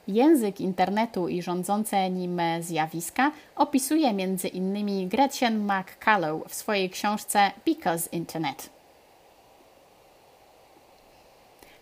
Język 0.09 0.61
internetu 0.61 1.29
i 1.29 1.43
rządzące 1.43 2.11
nim 2.11 2.41
zjawiska 2.61 3.31
opisuje 3.57 4.09
m.in. 4.09 5.09
Gretchen 5.09 5.65
McCullough 5.65 6.49
w 6.49 6.55
swojej 6.55 6.91
książce 6.91 7.51
Because 7.67 8.09
Internet. 8.13 8.71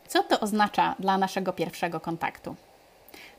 Co 0.09 0.23
to 0.23 0.41
oznacza 0.41 0.95
dla 0.99 1.19
naszego 1.19 1.53
pierwszego 1.53 2.01
kontaktu? 2.01 2.55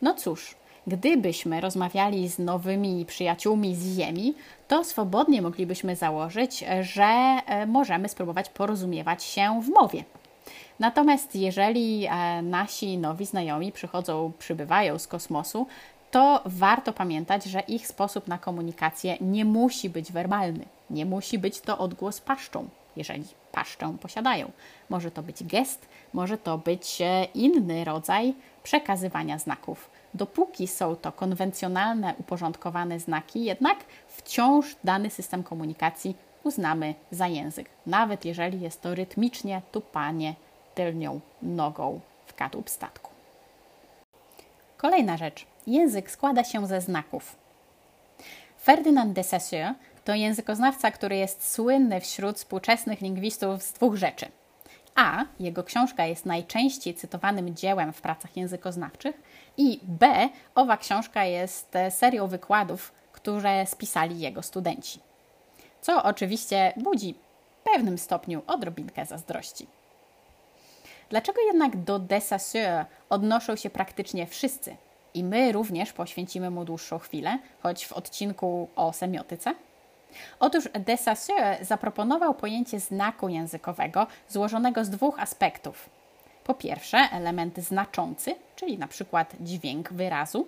No 0.02 0.14
cóż, 0.14 0.56
gdybyśmy 0.88 1.62
rozmawiali 1.62 2.30
z 2.30 2.40
nowymi 2.40 3.06
przyjaciółmi 3.06 3.76
z 3.76 3.96
Ziemi, 3.98 4.34
to 4.68 4.84
swobodnie 4.84 5.42
moglibyśmy 5.42 5.96
założyć, 5.96 6.66
że 6.82 7.04
e, 7.46 7.66
możemy 7.66 8.10
spróbować 8.10 8.50
porozumiewać 8.50 9.24
się 9.24 9.62
w 9.62 9.70
mowie. 9.70 10.04
Natomiast 10.80 11.36
jeżeli 11.36 12.06
e, 12.06 12.42
nasi 12.42 12.98
nowi 12.98 13.26
znajomi 13.26 13.72
przychodzą, 13.72 14.32
przybywają 14.40 15.00
z 15.00 15.08
kosmosu, 15.08 15.68
to 16.12 16.42
warto 16.46 16.94
pamiętać, 16.94 17.44
że 17.44 17.60
ich 17.60 17.88
sposób 17.88 18.28
na 18.28 18.38
komunikację 18.38 19.18
nie 19.22 19.46
musi 19.46 19.90
być 19.90 20.12
werbalny. 20.12 20.66
Nie 20.90 21.06
musi 21.06 21.40
być 21.40 21.62
to 21.62 21.78
odgłos 21.78 22.22
paszczą, 22.22 22.68
jeżeli 22.96 23.24
paszczę 23.52 23.98
posiadają. 24.02 24.52
Może 24.90 25.12
to 25.12 25.24
być 25.24 25.44
gest, 25.44 25.86
może 26.14 26.38
to 26.38 26.58
być 26.58 27.02
e, 27.02 27.24
inny 27.24 27.84
rodzaj 27.84 28.34
przekazywania 28.64 29.40
znaków. 29.40 29.90
Dopóki 30.14 30.68
są 30.68 30.96
to 30.96 31.12
konwencjonalne, 31.12 32.14
uporządkowane 32.20 33.00
znaki, 33.00 33.44
jednak 33.44 33.78
wciąż 34.08 34.76
dany 34.84 35.10
system 35.10 35.44
komunikacji 35.44 36.16
uznamy 36.44 36.96
za 37.12 37.28
język, 37.28 37.70
nawet 37.86 38.26
jeżeli 38.26 38.62
jest 38.62 38.82
to 38.82 38.96
rytmicznie 38.96 39.62
tupanie 39.72 40.36
tylnią 40.76 41.20
nogą 41.42 42.00
w 42.26 42.34
kadłub 42.34 42.70
statku. 42.70 43.12
Kolejna 44.78 45.18
rzecz. 45.18 45.46
Język 45.68 46.12
składa 46.12 46.44
się 46.44 46.68
ze 46.68 46.82
znaków. 46.82 47.36
Ferdynand 48.64 49.14
de 49.14 49.24
Saussure 49.24 49.74
to 50.04 50.14
językoznawca, 50.14 50.92
który 50.92 51.16
jest 51.16 51.54
słynny 51.54 52.02
wśród 52.02 52.38
współczesnych 52.38 53.02
lingwistów 53.02 53.64
z 53.64 53.74
dwóch 53.74 53.96
rzeczy. 53.96 54.26
A. 54.96 55.26
Jego 55.40 55.64
książka 55.64 56.06
jest 56.06 56.26
najczęściej 56.26 56.94
cytowanym 56.94 57.56
dziełem 57.56 57.94
w 57.94 58.02
pracach 58.02 58.38
językoznawczych 58.38 59.22
i 59.58 59.80
B. 59.84 60.30
Owa 60.56 60.78
książka 60.78 61.26
jest 61.26 61.74
serią 61.90 62.28
wykładów, 62.28 62.92
które 63.12 63.66
spisali 63.66 64.20
jego 64.20 64.42
studenci. 64.42 65.00
Co 65.82 66.04
oczywiście 66.04 66.74
budzi 66.78 67.14
w 67.14 67.64
pewnym 67.64 67.98
stopniu 67.98 68.42
odrobinkę 68.48 69.06
zazdrości. 69.06 69.68
Dlaczego 71.14 71.42
jednak 71.42 71.78
do 71.78 72.00
de 72.00 72.22
Saussure 72.22 72.86
odnoszą 73.10 73.56
się 73.56 73.70
praktycznie 73.70 74.28
wszyscy? 74.28 74.76
I 75.14 75.24
my 75.24 75.52
również 75.52 75.94
poświęcimy 75.94 76.50
mu 76.50 76.66
dłuższą 76.66 77.00
chwilę, 77.00 77.40
choć 77.64 77.86
w 77.86 77.94
odcinku 77.94 78.68
o 78.76 78.94
semiotyce. 78.94 79.56
Otóż 80.40 80.70
de 80.80 80.98
Saussure 80.98 81.58
zaproponował 81.62 82.34
pojęcie 82.34 82.80
znaku 82.80 83.30
językowego 83.30 84.08
złożonego 84.30 84.86
z 84.86 84.90
dwóch 84.90 85.20
aspektów. 85.20 85.90
Po 86.44 86.54
pierwsze, 86.54 86.98
element 86.98 87.58
znaczący, 87.58 88.36
czyli 88.56 88.78
na 88.78 88.88
przykład 88.88 89.34
dźwięk 89.40 89.94
wyrazu, 89.94 90.48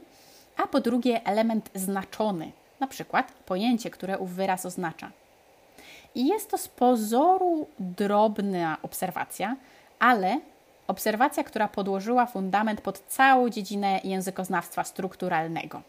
a 0.58 0.68
po 0.68 0.82
drugie, 0.82 1.26
element 1.26 1.70
znaczony, 1.76 2.52
na 2.80 2.88
przykład 2.88 3.32
pojęcie, 3.32 3.90
które 3.90 4.18
ów 4.18 4.32
wyraz 4.32 4.66
oznacza. 4.66 5.12
I 6.16 6.28
jest 6.28 6.52
to 6.52 6.58
z 6.58 6.68
pozoru 6.68 7.68
drobna 7.80 8.78
obserwacja, 8.82 9.56
ale 10.00 10.40
obserwacja, 10.88 11.44
która 11.44 11.68
podłożyła 11.68 12.26
fundament 12.26 12.82
pod 12.82 13.00
całą 13.00 13.50
dziedzinę 13.50 14.00
językoznawstwa 14.04 14.84
strukturalnego. 14.84 15.82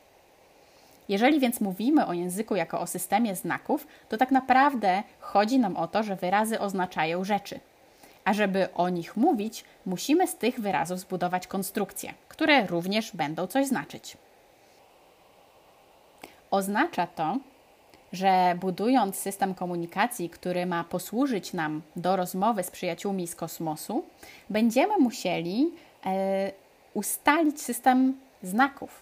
Jeżeli 1.09 1.41
więc 1.41 1.61
mówimy 1.61 2.07
o 2.07 2.13
języku 2.13 2.57
jako 2.57 2.81
o 2.81 2.87
systemie 2.87 3.37
znaków, 3.37 3.87
to 4.09 4.17
tak 4.17 4.31
naprawdę 4.31 5.03
chodzi 5.21 5.59
nam 5.59 5.77
o 5.77 5.89
to, 5.89 6.03
że 6.03 6.17
wyrazy 6.17 6.61
oznaczają 6.61 7.25
rzeczy. 7.25 7.61
A 8.25 8.33
żeby 8.33 8.69
o 8.75 8.89
nich 8.89 9.17
mówić, 9.17 9.65
musimy 9.87 10.27
z 10.27 10.37
tych 10.37 10.61
wyrazów 10.61 11.01
zbudować 11.01 11.47
konstrukcje, 11.47 12.15
które 12.29 12.67
również 12.67 13.17
będą 13.17 13.47
coś 13.47 13.67
znaczyć. 13.67 14.17
Oznacza 16.51 17.07
to, 17.07 17.37
że 18.13 18.57
budując 18.61 19.17
system 19.17 19.55
komunikacji, 19.55 20.31
który 20.31 20.67
ma 20.67 20.85
posłużyć 20.85 21.53
nam 21.53 21.83
do 21.97 22.17
rozmowy 22.17 22.63
z 22.63 22.71
przyjaciółmi 22.71 23.27
z 23.27 23.35
kosmosu, 23.35 24.05
będziemy 24.51 24.99
musieli 24.99 25.71
e, 26.07 26.53
ustalić 26.95 27.63
system 27.63 28.15
znaków, 28.43 29.01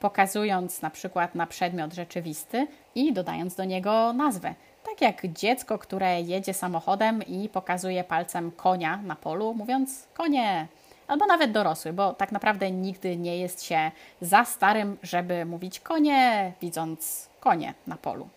pokazując 0.00 0.82
na 0.82 0.90
przykład 0.90 1.34
na 1.34 1.46
przedmiot 1.46 1.94
rzeczywisty 1.94 2.66
i 2.94 3.12
dodając 3.12 3.54
do 3.54 3.64
niego 3.64 4.12
nazwę. 4.12 4.54
Tak 4.84 5.00
jak 5.00 5.32
dziecko, 5.32 5.78
które 5.78 6.20
jedzie 6.20 6.54
samochodem 6.54 7.22
i 7.22 7.48
pokazuje 7.48 8.04
palcem 8.04 8.50
konia 8.50 8.96
na 8.96 9.16
polu, 9.16 9.54
mówiąc 9.54 10.06
konie, 10.14 10.66
albo 11.08 11.26
nawet 11.26 11.52
dorosły, 11.52 11.92
bo 11.92 12.12
tak 12.12 12.32
naprawdę 12.32 12.70
nigdy 12.70 13.16
nie 13.16 13.38
jest 13.38 13.62
się 13.62 13.90
za 14.20 14.44
starym, 14.44 14.98
żeby 15.02 15.44
mówić 15.44 15.80
konie, 15.80 16.52
widząc 16.60 17.28
konie 17.40 17.74
na 17.86 17.96
polu. 17.96 18.28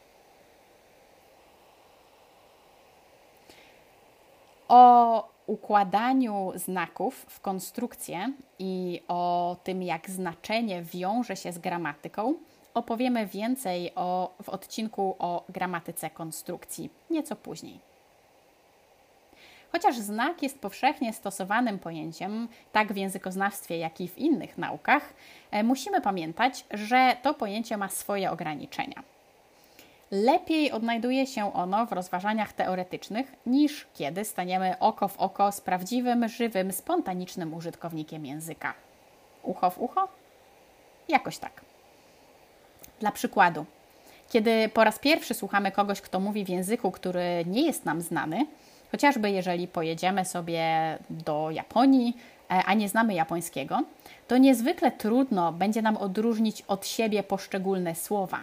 O 4.67 5.29
układaniu 5.47 6.51
znaków 6.55 7.25
w 7.29 7.39
konstrukcję 7.39 8.33
i 8.59 9.01
o 9.07 9.55
tym, 9.63 9.83
jak 9.83 10.09
znaczenie 10.09 10.81
wiąże 10.81 11.35
się 11.35 11.51
z 11.51 11.59
gramatyką, 11.59 12.33
opowiemy 12.73 13.27
więcej 13.27 13.91
o, 13.95 14.33
w 14.43 14.49
odcinku 14.49 15.15
o 15.19 15.43
gramatyce 15.49 16.09
konstrukcji 16.09 16.89
nieco 17.09 17.35
później. 17.35 17.88
Chociaż 19.71 19.97
znak 19.97 20.43
jest 20.43 20.59
powszechnie 20.59 21.13
stosowanym 21.13 21.79
pojęciem, 21.79 22.47
tak 22.71 22.93
w 22.93 22.97
językoznawstwie, 22.97 23.77
jak 23.77 24.01
i 24.01 24.07
w 24.07 24.17
innych 24.17 24.57
naukach, 24.57 25.13
e, 25.51 25.63
musimy 25.63 26.01
pamiętać, 26.01 26.65
że 26.71 27.15
to 27.21 27.33
pojęcie 27.33 27.77
ma 27.77 27.89
swoje 27.89 28.31
ograniczenia. 28.31 29.03
Lepiej 30.11 30.71
odnajduje 30.71 31.27
się 31.27 31.53
ono 31.53 31.85
w 31.85 31.91
rozważaniach 31.91 32.53
teoretycznych 32.53 33.35
niż 33.45 33.87
kiedy 33.93 34.25
staniemy 34.25 34.79
oko 34.79 35.07
w 35.07 35.17
oko 35.17 35.51
z 35.51 35.61
prawdziwym, 35.61 36.27
żywym, 36.27 36.71
spontanicznym 36.71 37.53
użytkownikiem 37.53 38.25
języka. 38.25 38.73
Ucho 39.43 39.69
w 39.69 39.79
ucho? 39.79 40.07
Jakoś 41.07 41.37
tak. 41.37 41.61
Dla 42.99 43.11
przykładu, 43.11 43.65
kiedy 44.29 44.69
po 44.69 44.83
raz 44.83 44.99
pierwszy 44.99 45.33
słuchamy 45.33 45.71
kogoś, 45.71 46.01
kto 46.01 46.19
mówi 46.19 46.45
w 46.45 46.49
języku, 46.49 46.91
który 46.91 47.43
nie 47.45 47.65
jest 47.65 47.85
nam 47.85 48.01
znany, 48.01 48.45
Chociażby 48.91 49.31
jeżeli 49.31 49.67
pojedziemy 49.67 50.25
sobie 50.25 50.97
do 51.09 51.51
Japonii, 51.51 52.17
e, 52.51 52.63
a 52.65 52.73
nie 52.73 52.89
znamy 52.89 53.13
japońskiego, 53.13 53.83
to 54.27 54.37
niezwykle 54.37 54.91
trudno 54.91 55.51
będzie 55.51 55.81
nam 55.81 55.97
odróżnić 55.97 56.61
od 56.61 56.87
siebie 56.87 57.23
poszczególne 57.23 57.95
słowa. 57.95 58.39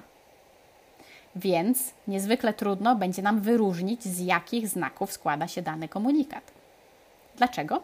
Więc 1.37 1.95
niezwykle 2.09 2.55
trudno 2.55 2.97
będzie 2.97 3.23
nam 3.23 3.41
wyróżnić, 3.41 4.03
z 4.03 4.21
jakich 4.21 4.69
znaków 4.69 5.13
składa 5.13 5.49
się 5.49 5.63
dany 5.63 5.89
komunikat. 5.89 6.53
Dlaczego? 7.37 7.83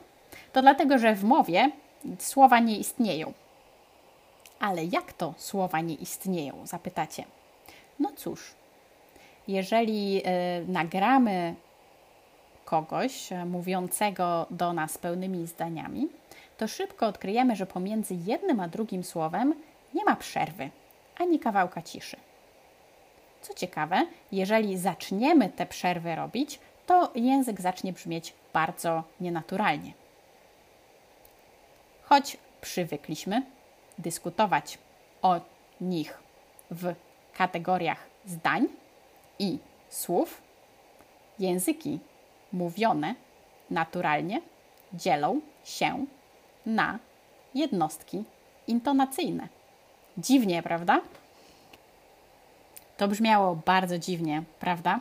To 0.53 0.62
dlatego, 0.62 0.98
że 0.98 1.14
w 1.14 1.25
mowie 1.25 1.70
słowa 2.18 2.61
nie 2.61 2.79
istnieją. 2.79 3.33
Ale 4.61 4.85
jak 4.85 5.12
to 5.12 5.35
słowa 5.37 5.81
nie 5.81 5.94
istnieją? 5.94 6.66
Zapytacie. 6.66 7.25
No 7.98 8.12
cóż, 8.16 8.55
jeżeli 9.48 10.22
y, 10.27 10.68
nagramy 10.68 11.55
kogoś 12.64 13.33
e, 13.33 13.44
mówiącego 13.44 14.46
do 14.51 14.72
nas 14.72 14.98
pełnymi 14.98 15.46
zdaniami, 15.46 16.09
to 16.59 16.68
szybko 16.68 17.07
odkryjemy, 17.07 17.57
że 17.57 17.66
pomiędzy 17.66 18.14
jednym 18.14 18.61
a 18.61 18.68
drugim 18.68 19.05
słowem 19.05 19.55
nie 19.94 20.05
ma 20.05 20.16
przerwy 20.16 20.70
ani 21.18 21.38
kawałka 21.38 21.83
ciszy. 21.83 22.16
Co 23.42 23.55
ciekawe, 23.55 24.07
jeżeli 24.33 24.79
zaczniemy 24.79 25.48
te 25.48 25.66
przerwy 25.66 26.14
robić, 26.14 26.59
to 26.87 27.12
język 27.14 27.61
zacznie 27.61 27.92
brzmieć 27.92 28.35
bardzo 28.53 29.03
nienaturalnie. 29.20 29.92
Choć 32.03 32.37
przywykliśmy 32.61 33.42
dyskutować 33.98 34.79
o 35.22 35.40
nich 35.81 36.18
w 36.70 36.94
kategoriach 37.35 38.07
zdań 38.27 38.68
i 39.38 39.59
słów, 39.88 40.42
języki 41.38 41.98
mówione 42.53 43.15
naturalnie 43.71 44.41
dzielą 44.93 45.41
się 45.65 46.07
na 46.67 46.99
jednostki 47.55 48.25
intonacyjne. 48.67 49.49
Dziwnie, 50.19 50.62
prawda? 50.62 51.01
To 52.97 53.09
brzmiało 53.09 53.57
bardzo 53.57 53.99
dziwnie, 53.99 54.43
prawda? 54.61 55.01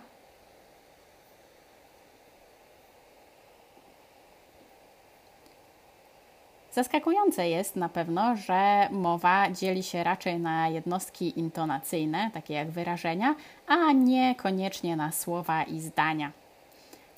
Zaskakujące 6.71 7.49
jest 7.49 7.75
na 7.75 7.89
pewno, 7.89 8.35
że 8.35 8.87
mowa 8.91 9.51
dzieli 9.51 9.83
się 9.83 10.03
raczej 10.03 10.39
na 10.39 10.67
jednostki 10.67 11.39
intonacyjne, 11.39 12.31
takie 12.33 12.53
jak 12.53 12.71
wyrażenia, 12.71 13.35
a 13.67 13.91
niekoniecznie 13.91 14.95
na 14.95 15.11
słowa 15.11 15.63
i 15.63 15.79
zdania. 15.79 16.31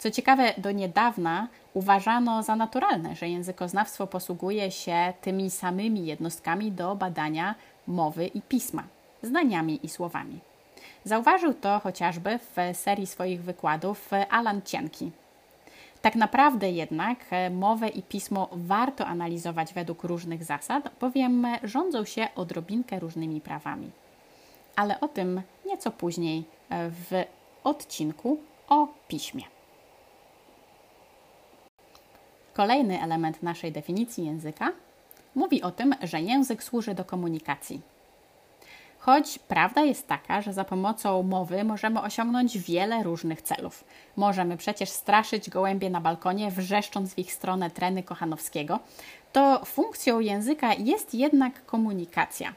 Co 0.04 0.12
ciekawe, 0.12 0.54
do 0.58 0.72
niedawna 0.72 1.48
uważano 1.74 2.44
za 2.44 2.56
naturalne, 2.56 3.16
że 3.16 3.30
językoznawstwo 3.30 4.08
posługuje 4.08 4.72
się 4.72 5.14
tymi 5.22 5.52
samymi 5.52 6.06
jednostkami 6.06 6.72
do 6.72 6.96
badania 6.96 7.56
mowy 7.88 8.28
i 8.28 8.42
pisma, 8.42 8.84
zdaniami 9.22 9.80
i 9.84 9.90
słowami. 9.90 10.40
Zauważył 11.04 11.54
to 11.54 11.80
chociażby 11.80 12.40
w 12.40 12.78
serii 12.78 13.08
swoich 13.08 13.44
wykładów 13.44 14.12
Alan 14.30 14.62
Cienki. 14.62 15.12
Tak 16.02 16.16
naprawdę 16.16 16.72
jednak 16.72 17.20
e, 17.32 17.50
mowę 17.50 17.90
i 17.90 18.02
pismo 18.02 18.50
warto 18.52 19.06
analizować 19.06 19.74
według 19.74 20.04
różnych 20.04 20.44
zasad, 20.44 20.92
bowiem 21.02 21.48
rządzą 21.64 22.06
się 22.06 22.28
odrobinkę 22.36 23.00
różnymi 23.00 23.42
prawami. 23.42 23.92
Ale 24.76 25.00
o 25.00 25.08
tym 25.08 25.42
nieco 25.66 25.92
później 25.92 26.44
e, 26.70 26.90
w 26.90 27.24
odcinku 27.64 28.38
o 28.70 28.88
piśmie. 29.08 29.53
Kolejny 32.54 33.02
element 33.02 33.44
naszej 33.44 33.72
definicji 33.72 34.26
języka 34.26 34.72
mówi 35.36 35.62
o 35.62 35.72
tym, 35.72 35.96
że 36.04 36.22
język 36.22 36.64
służy 36.64 36.94
do 36.94 37.06
komunikacji. 37.06 37.82
Choć 39.00 39.40
prawda 39.40 39.82
jest 39.82 40.08
taka, 40.08 40.42
że 40.42 40.54
za 40.54 40.64
pomocą 40.64 41.24
mowy 41.24 41.64
możemy 41.64 42.02
osiągnąć 42.02 42.58
wiele 42.58 43.04
różnych 43.04 43.42
celów. 43.42 43.84
Możemy 44.16 44.58
przecież 44.58 44.90
straszyć 44.90 45.50
gołębie 45.50 45.90
na 45.90 46.02
balkonie, 46.02 46.52
wrzeszcząc 46.52 47.14
w 47.14 47.20
ich 47.20 47.34
stronę 47.34 47.72
treny 47.72 48.04
Kochanowskiego, 48.04 48.80
to 49.32 49.66
funkcją 49.66 50.20
języka 50.20 50.74
jest 50.74 51.14
jednak 51.14 51.66
komunikacja. 51.66 52.54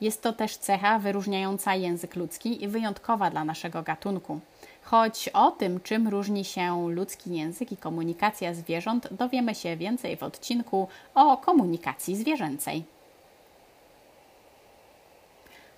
Jest 0.00 0.22
to 0.22 0.32
też 0.32 0.56
cecha 0.56 0.98
wyróżniająca 0.98 1.74
język 1.74 2.16
ludzki 2.16 2.64
i 2.64 2.68
wyjątkowa 2.68 3.30
dla 3.30 3.44
naszego 3.44 3.82
gatunku. 3.82 4.40
Choć 4.82 5.28
o 5.28 5.50
tym, 5.50 5.80
czym 5.80 6.08
różni 6.08 6.44
się 6.44 6.90
ludzki 6.90 7.34
język 7.34 7.72
i 7.72 7.76
komunikacja 7.76 8.54
zwierząt, 8.54 9.08
dowiemy 9.10 9.54
się 9.54 9.76
więcej 9.76 10.16
w 10.16 10.22
odcinku 10.22 10.88
o 11.14 11.36
komunikacji 11.36 12.16
zwierzęcej. 12.16 12.84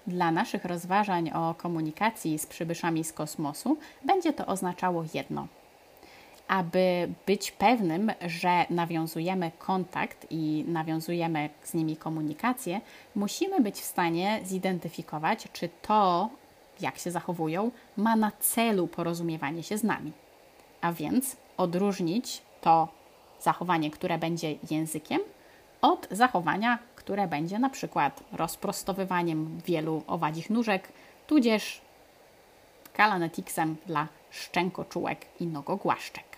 Dla 0.07 0.31
naszych 0.31 0.65
rozważań 0.65 1.31
o 1.31 1.55
komunikacji 1.55 2.39
z 2.39 2.47
przybyszami 2.47 3.05
z 3.05 3.13
kosmosu 3.13 3.77
będzie 4.05 4.33
to 4.33 4.47
oznaczało 4.47 5.05
jedno. 5.15 5.47
Aby 6.49 7.09
być 7.27 7.51
pewnym, 7.51 8.13
że 8.27 8.67
nawiązujemy 8.71 9.51
kontakt 9.59 10.27
i 10.31 10.65
nawiązujemy 10.69 11.51
z 11.63 11.75
nimi 11.75 11.97
komunikację, 11.97 12.81
musimy 13.15 13.61
być 13.61 13.81
w 13.81 13.85
stanie 13.85 14.41
zidentyfikować, 14.45 15.49
czy 15.53 15.69
to, 15.83 16.29
jak 16.81 16.99
się 16.99 17.11
zachowują, 17.11 17.71
ma 17.97 18.17
na 18.17 18.33
celu 18.41 18.87
porozumiewanie 18.87 19.63
się 19.63 19.79
z 19.79 19.85
nami. 19.85 20.13
A 20.81 20.93
więc 20.93 21.37
odróżnić 21.57 22.43
to 22.61 22.89
zachowanie, 23.41 23.91
które 23.91 24.19
będzie 24.19 24.55
językiem, 24.71 25.21
od 25.83 26.09
zachowania, 26.11 26.79
które 26.97 27.29
będzie 27.29 27.59
na 27.59 27.71
przykład 27.71 28.25
rozprostowywaniem 28.33 29.61
wielu 29.67 30.03
owadzich 30.07 30.51
nóżek, 30.51 30.89
tudzież 31.27 31.81
kalanetiksem 32.93 33.77
dla 33.87 34.09
szczękoczułek 34.31 35.27
i 35.41 35.47
nogogłaszczek. 35.47 36.34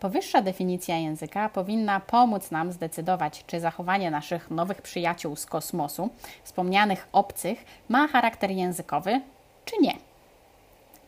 Powyższa 0.00 0.42
definicja 0.42 0.96
języka 0.96 1.48
powinna 1.48 2.00
pomóc 2.00 2.50
nam 2.50 2.72
zdecydować, 2.72 3.44
czy 3.46 3.60
zachowanie 3.60 4.10
naszych 4.10 4.50
nowych 4.50 4.82
przyjaciół 4.82 5.36
z 5.36 5.46
kosmosu, 5.46 6.10
wspomnianych 6.44 7.08
obcych, 7.12 7.64
ma 7.88 8.08
charakter 8.08 8.50
językowy, 8.50 9.20
czy 9.64 9.76
nie. 9.80 9.94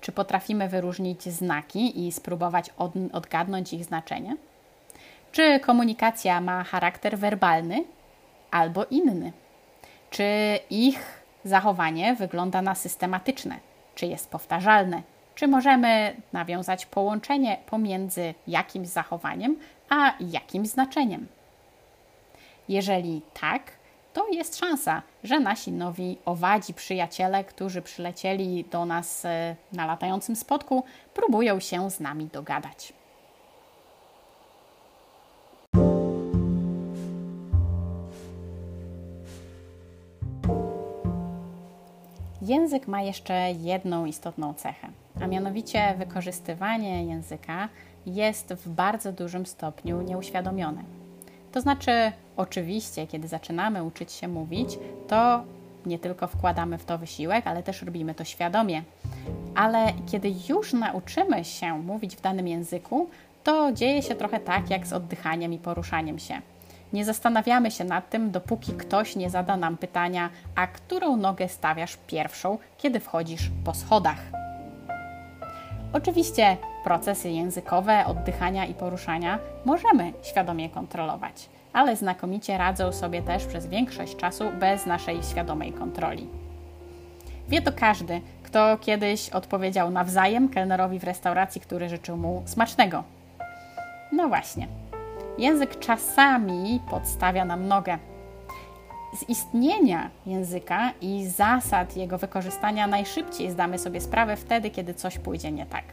Czy 0.00 0.12
potrafimy 0.12 0.68
wyróżnić 0.68 1.22
znaki 1.22 2.06
i 2.06 2.12
spróbować 2.12 2.70
odgadnąć 3.12 3.72
ich 3.72 3.84
znaczenie? 3.84 4.36
Czy 5.32 5.60
komunikacja 5.60 6.40
ma 6.40 6.64
charakter 6.64 7.18
werbalny 7.18 7.84
albo 8.50 8.84
inny? 8.84 9.32
Czy 10.10 10.24
ich 10.70 11.22
zachowanie 11.44 12.14
wygląda 12.14 12.62
na 12.62 12.74
systematyczne? 12.74 13.56
Czy 13.94 14.06
jest 14.06 14.30
powtarzalne? 14.30 15.02
Czy 15.36 15.48
możemy 15.48 16.16
nawiązać 16.32 16.86
połączenie 16.86 17.58
pomiędzy 17.66 18.34
jakimś 18.46 18.88
zachowaniem 18.88 19.56
a 19.88 20.12
jakimś 20.20 20.68
znaczeniem? 20.68 21.26
Jeżeli 22.68 23.22
tak, 23.40 23.72
to 24.12 24.28
jest 24.28 24.56
szansa, 24.56 25.02
że 25.24 25.40
nasi 25.40 25.72
nowi 25.72 26.18
owadzi 26.24 26.74
przyjaciele, 26.74 27.44
którzy 27.44 27.82
przylecieli 27.82 28.64
do 28.64 28.84
nas 28.86 29.24
e, 29.24 29.56
na 29.72 29.86
latającym 29.86 30.36
spotku, 30.36 30.84
próbują 31.14 31.60
się 31.60 31.90
z 31.90 32.00
nami 32.00 32.26
dogadać. 32.32 32.92
Język 42.46 42.88
ma 42.88 43.02
jeszcze 43.02 43.52
jedną 43.52 44.06
istotną 44.06 44.54
cechę, 44.54 44.88
a 45.20 45.26
mianowicie 45.26 45.94
wykorzystywanie 45.98 47.04
języka 47.04 47.68
jest 48.06 48.52
w 48.52 48.68
bardzo 48.68 49.12
dużym 49.12 49.46
stopniu 49.46 50.02
nieuświadomione. 50.02 50.82
To 51.52 51.60
znaczy, 51.60 52.12
oczywiście, 52.36 53.06
kiedy 53.06 53.28
zaczynamy 53.28 53.84
uczyć 53.84 54.12
się 54.12 54.28
mówić, 54.28 54.78
to 55.08 55.44
nie 55.86 55.98
tylko 55.98 56.26
wkładamy 56.26 56.78
w 56.78 56.84
to 56.84 56.98
wysiłek, 56.98 57.46
ale 57.46 57.62
też 57.62 57.82
robimy 57.82 58.14
to 58.14 58.24
świadomie. 58.24 58.82
Ale 59.54 59.92
kiedy 60.10 60.32
już 60.48 60.72
nauczymy 60.72 61.44
się 61.44 61.78
mówić 61.78 62.16
w 62.16 62.20
danym 62.20 62.48
języku, 62.48 63.08
to 63.44 63.72
dzieje 63.72 64.02
się 64.02 64.14
trochę 64.14 64.40
tak 64.40 64.70
jak 64.70 64.86
z 64.86 64.92
oddychaniem 64.92 65.52
i 65.52 65.58
poruszaniem 65.58 66.18
się. 66.18 66.40
Nie 66.92 67.04
zastanawiamy 67.04 67.70
się 67.70 67.84
nad 67.84 68.10
tym, 68.10 68.30
dopóki 68.30 68.72
ktoś 68.72 69.16
nie 69.16 69.30
zada 69.30 69.56
nam 69.56 69.76
pytania, 69.76 70.30
a 70.54 70.66
którą 70.66 71.16
nogę 71.16 71.48
stawiasz 71.48 71.98
pierwszą, 72.06 72.58
kiedy 72.78 73.00
wchodzisz 73.00 73.50
po 73.64 73.74
schodach. 73.74 74.18
Oczywiście 75.92 76.56
procesy 76.84 77.30
językowe, 77.30 78.06
oddychania 78.06 78.64
i 78.64 78.74
poruszania 78.74 79.38
możemy 79.64 80.12
świadomie 80.22 80.70
kontrolować, 80.70 81.48
ale 81.72 81.96
znakomicie 81.96 82.58
radzą 82.58 82.92
sobie 82.92 83.22
też 83.22 83.44
przez 83.44 83.66
większość 83.66 84.16
czasu 84.16 84.44
bez 84.60 84.86
naszej 84.86 85.22
świadomej 85.22 85.72
kontroli. 85.72 86.28
Wie 87.48 87.62
to 87.62 87.72
każdy, 87.72 88.20
kto 88.42 88.78
kiedyś 88.78 89.30
odpowiedział 89.30 89.90
nawzajem 89.90 90.48
kelnerowi 90.48 90.98
w 90.98 91.04
restauracji, 91.04 91.60
który 91.60 91.88
życzył 91.88 92.16
mu 92.16 92.42
smacznego. 92.46 93.04
No 94.12 94.28
właśnie. 94.28 94.68
Język 95.38 95.78
czasami 95.78 96.80
podstawia 96.90 97.44
nam 97.44 97.68
nogę. 97.68 97.98
Z 99.14 99.28
istnienia 99.28 100.10
języka 100.26 100.92
i 101.00 101.26
zasad 101.26 101.96
jego 101.96 102.18
wykorzystania 102.18 102.86
najszybciej 102.86 103.50
zdamy 103.50 103.78
sobie 103.78 104.00
sprawę 104.00 104.36
wtedy, 104.36 104.70
kiedy 104.70 104.94
coś 104.94 105.18
pójdzie 105.18 105.52
nie 105.52 105.66
tak. 105.66 105.84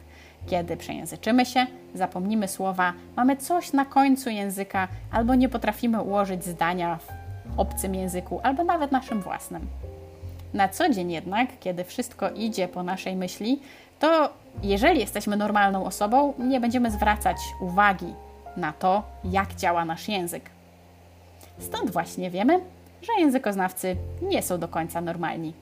Kiedy 0.47 0.77
przejęzyczymy 0.77 1.45
się, 1.45 1.67
zapomnimy 1.95 2.47
słowa, 2.47 2.93
mamy 3.15 3.37
coś 3.37 3.73
na 3.73 3.85
końcu 3.85 4.29
języka, 4.29 4.87
albo 5.11 5.35
nie 5.35 5.49
potrafimy 5.49 6.01
ułożyć 6.01 6.45
zdania 6.45 6.97
w 6.97 7.59
obcym 7.59 7.95
języku, 7.95 8.39
albo 8.43 8.63
nawet 8.63 8.91
naszym 8.91 9.21
własnym. 9.21 9.67
Na 10.53 10.69
co 10.69 10.89
dzień 10.89 11.11
jednak, 11.11 11.49
kiedy 11.59 11.83
wszystko 11.83 12.29
idzie 12.29 12.67
po 12.67 12.83
naszej 12.83 13.15
myśli, 13.15 13.59
to 13.99 14.29
jeżeli 14.63 14.99
jesteśmy 14.99 15.37
normalną 15.37 15.85
osobą, 15.85 16.33
nie 16.39 16.59
będziemy 16.59 16.91
zwracać 16.91 17.37
uwagi 17.61 18.13
na 18.57 18.73
to, 18.73 19.03
jak 19.23 19.55
działa 19.55 19.85
nasz 19.85 20.07
język. 20.07 20.49
Stąd 21.59 21.91
właśnie 21.91 22.29
wiemy, 22.29 22.59
że 23.01 23.13
językoznawcy 23.19 23.95
nie 24.21 24.41
są 24.41 24.59
do 24.59 24.67
końca 24.67 25.01
normalni. 25.01 25.53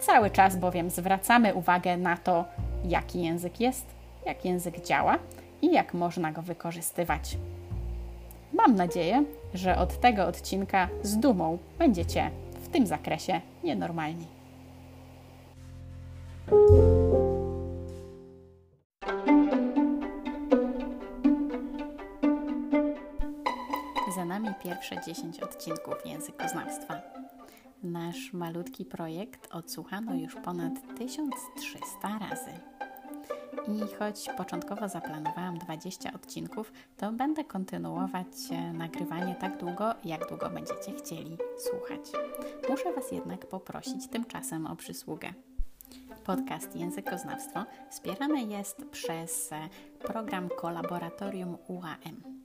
Cały 0.00 0.30
czas 0.30 0.56
bowiem 0.56 0.90
zwracamy 0.90 1.54
uwagę 1.54 1.96
na 1.96 2.16
to, 2.16 2.44
jaki 2.84 3.22
język 3.22 3.60
jest, 3.60 3.86
jak 4.26 4.44
język 4.44 4.84
działa 4.84 5.18
i 5.62 5.72
jak 5.72 5.94
można 5.94 6.32
go 6.32 6.42
wykorzystywać. 6.42 7.36
Mam 8.52 8.74
nadzieję, 8.74 9.24
że 9.54 9.78
od 9.78 10.00
tego 10.00 10.26
odcinka 10.26 10.88
z 11.02 11.16
dumą 11.16 11.58
będziecie 11.78 12.30
w 12.62 12.68
tym 12.68 12.86
zakresie 12.86 13.40
nienormalni. 13.64 14.26
Pierwsze 24.62 25.00
10 25.06 25.40
odcinków 25.40 25.94
językoznawstwa. 26.06 26.94
Nasz 27.82 28.32
malutki 28.32 28.84
projekt 28.84 29.48
odsłuchano 29.52 30.14
już 30.14 30.34
ponad 30.34 30.72
1300 30.98 32.18
razy. 32.18 32.50
I 33.68 33.94
choć 33.98 34.28
początkowo 34.36 34.88
zaplanowałam 34.88 35.58
20 35.58 36.12
odcinków, 36.12 36.72
to 36.96 37.12
będę 37.12 37.44
kontynuować 37.44 38.26
e, 38.50 38.72
nagrywanie 38.72 39.34
tak 39.34 39.58
długo, 39.58 39.94
jak 40.04 40.28
długo 40.28 40.50
będziecie 40.50 40.92
chcieli 40.92 41.38
słuchać. 41.58 42.00
Muszę 42.68 42.92
Was 42.92 43.12
jednak 43.12 43.46
poprosić 43.46 44.08
tymczasem 44.08 44.66
o 44.66 44.76
przysługę. 44.76 45.32
Podcast 46.24 46.76
Językoznawstwo 46.76 47.64
wspierany 47.90 48.42
jest 48.42 48.84
przez 48.90 49.52
e, 49.52 49.68
program 49.98 50.48
Kolaboratorium 50.48 51.56
UAM. 51.68 52.39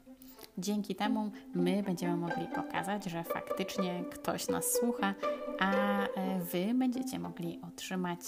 Dzięki 0.59 0.95
temu 0.95 1.31
my 1.55 1.83
będziemy 1.83 2.17
mogli 2.17 2.47
pokazać, 2.55 3.05
że 3.05 3.25
faktycznie 3.25 4.05
ktoś 4.05 4.49
nas 4.49 4.73
słucha, 4.73 5.15
a 5.59 5.73
e, 5.73 6.41
Wy 6.41 6.75
będziecie 6.75 7.19
mogli 7.19 7.61
otrzymać 7.69 8.21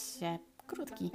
krótki 0.66 1.10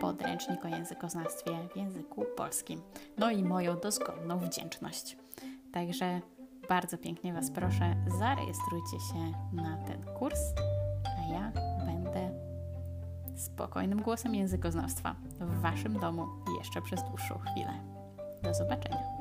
podręcznik 0.00 0.64
o 0.64 0.68
językoznawstwie 0.68 1.52
w 1.72 1.76
języku 1.76 2.24
polskim. 2.36 2.82
No 3.18 3.30
i 3.30 3.44
moją 3.44 3.76
dozgonną 3.80 4.38
wdzięczność. 4.38 5.16
Także 5.72 6.20
bardzo 6.68 6.98
pięknie 6.98 7.32
Was 7.32 7.50
proszę, 7.50 7.96
zarejestrujcie 8.18 9.00
się 9.12 9.32
na 9.52 9.76
ten 9.76 10.04
kurs, 10.18 10.40
a 11.18 11.32
ja 11.32 11.52
będę 11.86 12.30
spokojnym 13.36 14.02
głosem 14.02 14.34
językoznawstwa 14.34 15.14
w 15.40 15.60
Waszym 15.60 16.00
domu 16.00 16.26
jeszcze 16.58 16.82
przez 16.82 17.02
dłuższą 17.02 17.38
chwilę. 17.38 17.93
Do 18.44 18.54
zobaczenia. 18.54 19.13